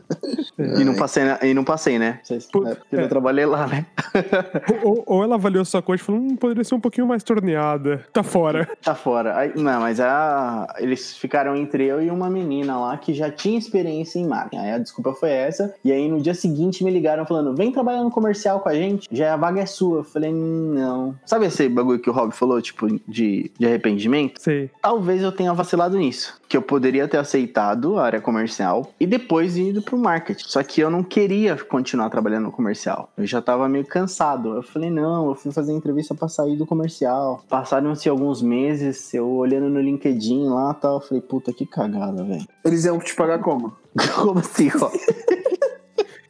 [0.59, 1.38] E não passei, né?
[1.42, 2.20] E não passei, né?
[2.30, 2.74] Né?
[2.74, 3.03] Porque eu é.
[3.03, 3.86] não trabalhei lá, né?
[4.82, 8.05] ou, ou ela avaliou sua coisa e falou, hum, poderia ser um pouquinho mais torneada.
[8.12, 8.68] Tá fora.
[8.82, 9.36] Tá fora.
[9.36, 13.59] Aí, não, mas a, eles ficaram entre eu e uma menina lá que já tinha
[13.59, 14.62] experiência em marketing.
[14.62, 15.74] Aí a desculpa foi essa.
[15.84, 19.07] E aí no dia seguinte me ligaram falando: vem trabalhar no comercial com a gente,
[19.12, 19.98] já a vaga é sua.
[19.98, 21.14] Eu falei: não.
[21.26, 24.40] Sabe esse bagulho que o Rob falou, tipo, de, de arrependimento?
[24.40, 24.70] Sei.
[24.80, 26.39] Talvez eu tenha vacilado nisso.
[26.51, 30.44] Que eu poderia ter aceitado a área comercial e depois ido pro marketing.
[30.48, 33.09] Só que eu não queria continuar trabalhando no comercial.
[33.16, 34.57] Eu já tava meio cansado.
[34.57, 37.44] Eu falei, não, eu fui fazer entrevista pra sair do comercial.
[37.48, 40.94] Passaram-se alguns meses, eu olhando no LinkedIn lá e tal.
[40.96, 42.44] Eu falei, puta que cagada, velho.
[42.64, 43.72] Eles iam te pagar como?
[44.16, 44.90] Como assim, ó?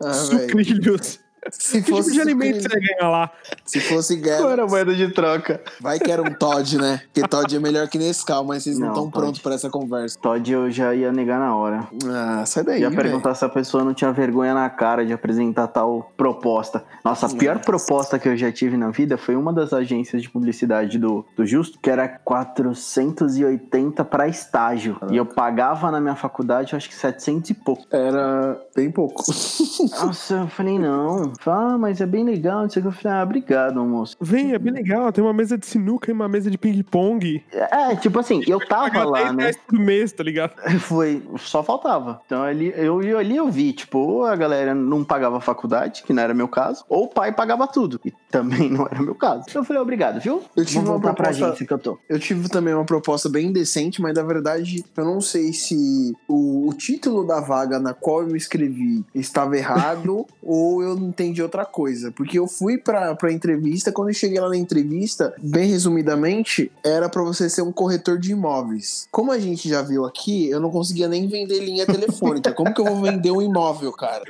[0.03, 0.15] Ah.
[0.15, 1.21] Sucrilhos.
[1.51, 3.31] Se Que tipo fosse de alimento você ia ganhar lá?
[3.65, 5.61] Se fosse Qual guerra, era a moeda de troca?
[5.81, 7.01] vai que era um Todd, né?
[7.13, 10.19] Porque Todd é melhor que Nescau, mas vocês não estão prontos pra essa conversa.
[10.21, 11.89] Todd eu já ia negar na hora.
[12.07, 13.03] Ah, sai daí, Ia velho.
[13.03, 16.85] perguntar se a pessoa não tinha vergonha na cara de apresentar tal proposta.
[17.05, 17.65] Nossa, a pior Nossa.
[17.67, 21.47] proposta que eu já tive na vida foi uma das agências de publicidade do, do
[21.47, 24.99] Justo, que era 480 para estágio.
[25.11, 27.85] E eu pagava na minha faculdade, acho que 700 e pouco.
[27.91, 29.23] Era bem pouco.
[29.91, 31.30] Nossa, eu falei, não.
[31.47, 32.89] Ah, mas é bem legal, não sei o que.
[32.89, 34.17] Eu falei, ah, obrigado, moço.
[34.21, 35.13] Vem, é bem legal.
[35.13, 37.43] Tem uma mesa de sinuca e uma mesa de ping-pong.
[37.53, 39.63] É, tipo assim, eu tava Pagar lá, 10 né?
[39.67, 40.53] por mês, tá ligado?
[40.81, 42.21] Foi, só faltava.
[42.27, 46.13] Então ali eu, eu ali eu vi, tipo, ou a galera não pagava faculdade, que
[46.13, 49.45] não era meu caso, ou o pai pagava tudo, e também não era meu caso.
[49.49, 50.43] Então eu falei, obrigado, viu?
[50.57, 51.99] Eu tive Vou uma voltar pra proposta- agência que eu tô.
[52.09, 56.69] Eu tive também uma proposta bem decente, mas na verdade eu não sei se o,
[56.69, 61.43] o título da vaga na qual eu me inscrevi estava errado ou eu não entendi
[61.43, 62.11] outra coisa.
[62.11, 67.09] Porque eu fui pra, pra entrevista, quando eu cheguei lá na entrevista, bem resumidamente, era
[67.09, 69.07] pra você ser um corretor de imóveis.
[69.11, 72.53] Como a gente já viu aqui, eu não conseguia nem vender linha telefônica.
[72.53, 74.23] Como que eu vou vender um imóvel, cara?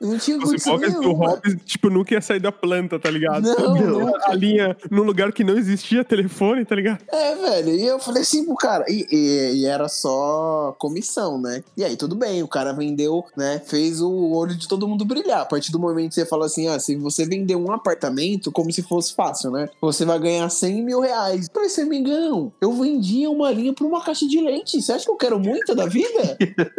[0.00, 1.12] Eu não tinha Os imóveis do.
[1.12, 3.42] Hobbes, tipo, nunca ia sair da planta, tá ligado?
[3.44, 4.16] Não, não.
[4.24, 6.98] A linha num lugar que não existia telefone, tá ligado?
[7.08, 11.62] É, velho, e eu falei assim pro cara, e, e- e era só comissão, né?
[11.76, 13.60] E aí, tudo bem, o cara vendeu, né?
[13.64, 15.40] Fez o olho de todo mundo brilhar.
[15.42, 18.72] A partir do momento que você fala assim, ah, se você vender um apartamento, como
[18.72, 19.68] se fosse fácil, né?
[19.80, 21.48] Você vai ganhar 100 mil reais.
[21.48, 24.80] Pra esse amigão, eu vendia uma linha por uma caixa de leite.
[24.80, 26.36] Você acha que eu quero muito da vida?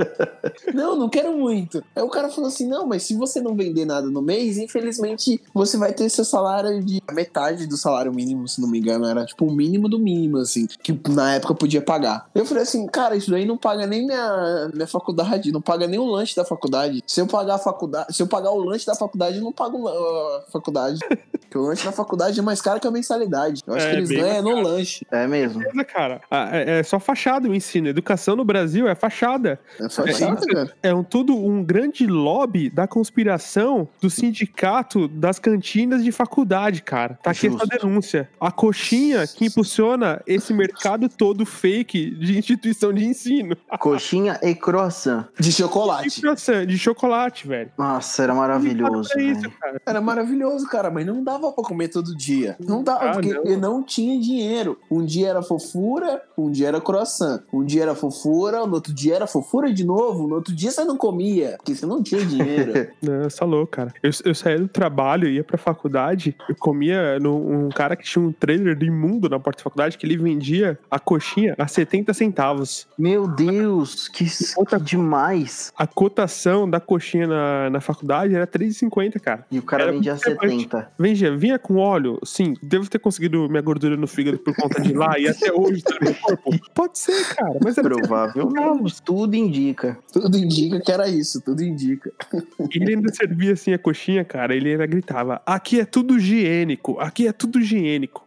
[0.74, 1.84] não, não quero muito.
[1.95, 5.41] Aí o cara falou assim, não, mas se você não vender nada no mês, infelizmente
[5.53, 9.05] você vai ter seu salário de metade do salário mínimo, se não me engano.
[9.05, 12.30] Era tipo o mínimo do mínimo, assim, que na época podia pagar.
[12.34, 15.99] Eu falei assim, cara, isso daí não paga nem minha, minha faculdade, não paga nem
[15.99, 17.03] o lanche da faculdade.
[17.05, 19.87] Se eu pagar a faculdade, se eu pagar o lanche da faculdade, eu não pago
[19.87, 20.99] a faculdade.
[21.43, 23.61] Porque o lanche da faculdade é mais caro que a mensalidade.
[23.67, 25.05] Eu acho É, que eles ganham mais no lanche.
[25.11, 25.59] É mesmo.
[25.59, 26.21] Beleza, cara.
[26.31, 27.87] Ah, É, é só fachada o ensino.
[27.87, 29.59] Educação no Brasil é fachada.
[29.79, 30.47] É fachada, isso.
[30.47, 30.73] cara.
[30.81, 37.19] É um tudo um grande lobby da conspiração do sindicato das cantinas de faculdade, cara.
[37.21, 37.63] Tá aqui Justo.
[37.71, 38.29] essa denúncia.
[38.39, 43.55] A coxinha que impulsiona esse mercado todo fake de instituição de ensino.
[43.79, 45.25] Coxinha e croissant.
[45.39, 46.19] De De chocolate.
[46.21, 47.71] croissant, de chocolate, velho.
[47.77, 49.53] Nossa, era maravilhoso, Pra isso, velho.
[49.59, 49.81] cara.
[49.85, 52.55] Era maravilhoso, cara, mas não dava pra comer todo dia.
[52.59, 53.43] Não dava, Ah, porque não.
[53.43, 54.77] eu não tinha dinheiro.
[54.89, 57.41] Um dia era fofura, um dia era croissant.
[57.51, 60.83] Um dia era fofura, no outro dia era fofura de novo, no outro dia você
[60.83, 62.73] não comia, porque você não tinha dinheiro.
[63.01, 63.93] Não, você é louco, cara.
[64.01, 68.23] Eu, eu saía do trabalho, ia pra faculdade, eu comia num um cara que tinha
[68.23, 72.13] um trailer do imundo na porta da faculdade que ele vendia a coxinha a 70
[72.13, 72.87] centavos.
[72.97, 75.71] Meu Deus, que, que demais.
[75.77, 78.47] A cotação da coxinha na, na faculdade era
[78.89, 79.45] 3,50, cara.
[79.49, 80.63] E o cara Era vendia muito relevante.
[80.63, 80.91] 70.
[80.99, 84.93] Vendia, vinha com óleo, sim, devo ter conseguido minha gordura no fígado por conta de
[84.93, 86.51] lá e até hoje tá no corpo.
[86.73, 89.01] Pode ser, cara, mas era Provavelmente.
[89.03, 89.97] Tudo indica.
[90.11, 92.11] tudo indica que era isso, tudo indica.
[92.71, 94.55] E ele ainda servia assim a coxinha, cara.
[94.55, 98.25] Ele ainda gritava: aqui é tudo higiênico, aqui é tudo higiênico.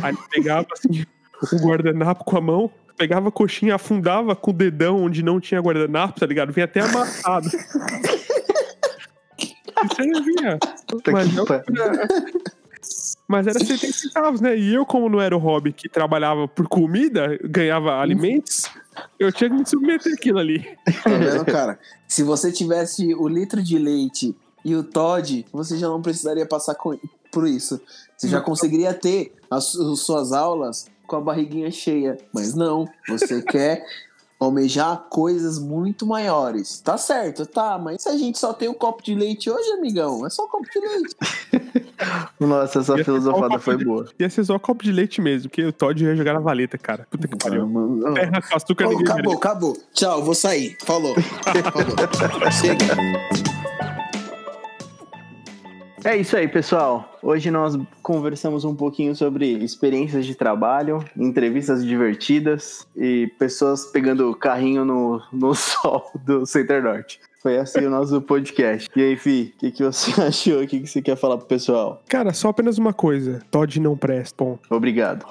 [0.00, 1.04] Aí ele pegava assim
[1.52, 5.60] o guardanapo com a mão, pegava a coxinha, afundava com o dedão onde não tinha
[5.60, 6.52] guardanapo, tá ligado?
[6.52, 7.48] Vinha até amassado.
[9.94, 10.58] Servia.
[10.86, 11.44] Puta Mas eu-
[13.52, 14.56] era 70 centavos, né?
[14.56, 18.64] E eu, como não era o hobby que trabalhava por comida, ganhava alimentos,
[19.18, 20.60] eu tinha que me submeter aquilo ali.
[21.02, 21.78] Tá vendo, cara?
[22.06, 26.74] Se você tivesse o litro de leite e o Todd, você já não precisaria passar
[26.74, 26.98] com-
[27.30, 27.80] por isso.
[28.16, 32.18] Você já conseguiria ter as, su- suas aulas com a barriguinha cheia.
[32.34, 33.82] Mas não, você quer
[34.42, 36.80] almejar coisas muito maiores.
[36.80, 40.26] Tá certo, tá, mas se a gente só tem o copo de leite hoje, amigão,
[40.26, 41.16] é só copo de leite.
[42.40, 44.08] Nossa, essa Ia filosofada um foi de- boa.
[44.18, 47.06] Ia ser só copo de leite mesmo, porque o Todd ia jogar na valeta, cara.
[47.10, 47.66] Puta que pariu.
[47.66, 48.14] Não.
[48.14, 49.76] Terra açúcar acabou, acabou.
[49.92, 50.76] Tchau, vou sair.
[50.84, 51.14] Falou.
[51.72, 52.50] Falou.
[52.50, 53.41] Chega.
[56.04, 57.16] É isso aí, pessoal.
[57.22, 64.84] Hoje nós conversamos um pouquinho sobre experiências de trabalho, entrevistas divertidas e pessoas pegando carrinho
[64.84, 67.20] no, no sol do Center Norte.
[67.42, 68.88] Foi assim o nosso podcast.
[68.94, 70.62] E aí, Fi, o que, que você achou?
[70.62, 72.00] O que, que você quer falar pro pessoal?
[72.08, 73.40] Cara, só apenas uma coisa.
[73.50, 74.36] Todd não presta.
[74.44, 75.26] Bom, Obrigado.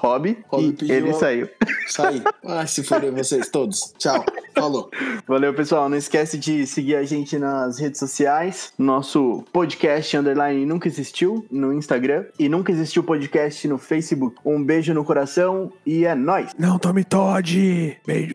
[0.58, 1.48] E pediu ele a- saiu.
[1.88, 2.22] Saí.
[2.44, 3.94] Ah, se forem vocês todos.
[3.98, 4.22] Tchau.
[4.54, 4.90] Falou.
[5.26, 5.88] Valeu, pessoal.
[5.88, 8.74] Não esquece de seguir a gente nas redes sociais.
[8.78, 14.36] Nosso podcast underline nunca existiu no Instagram e nunca existiu podcast no Facebook.
[14.44, 16.50] Um beijo no coração e é nóis!
[16.58, 17.96] não tome Todd!
[18.06, 18.34] Beijo.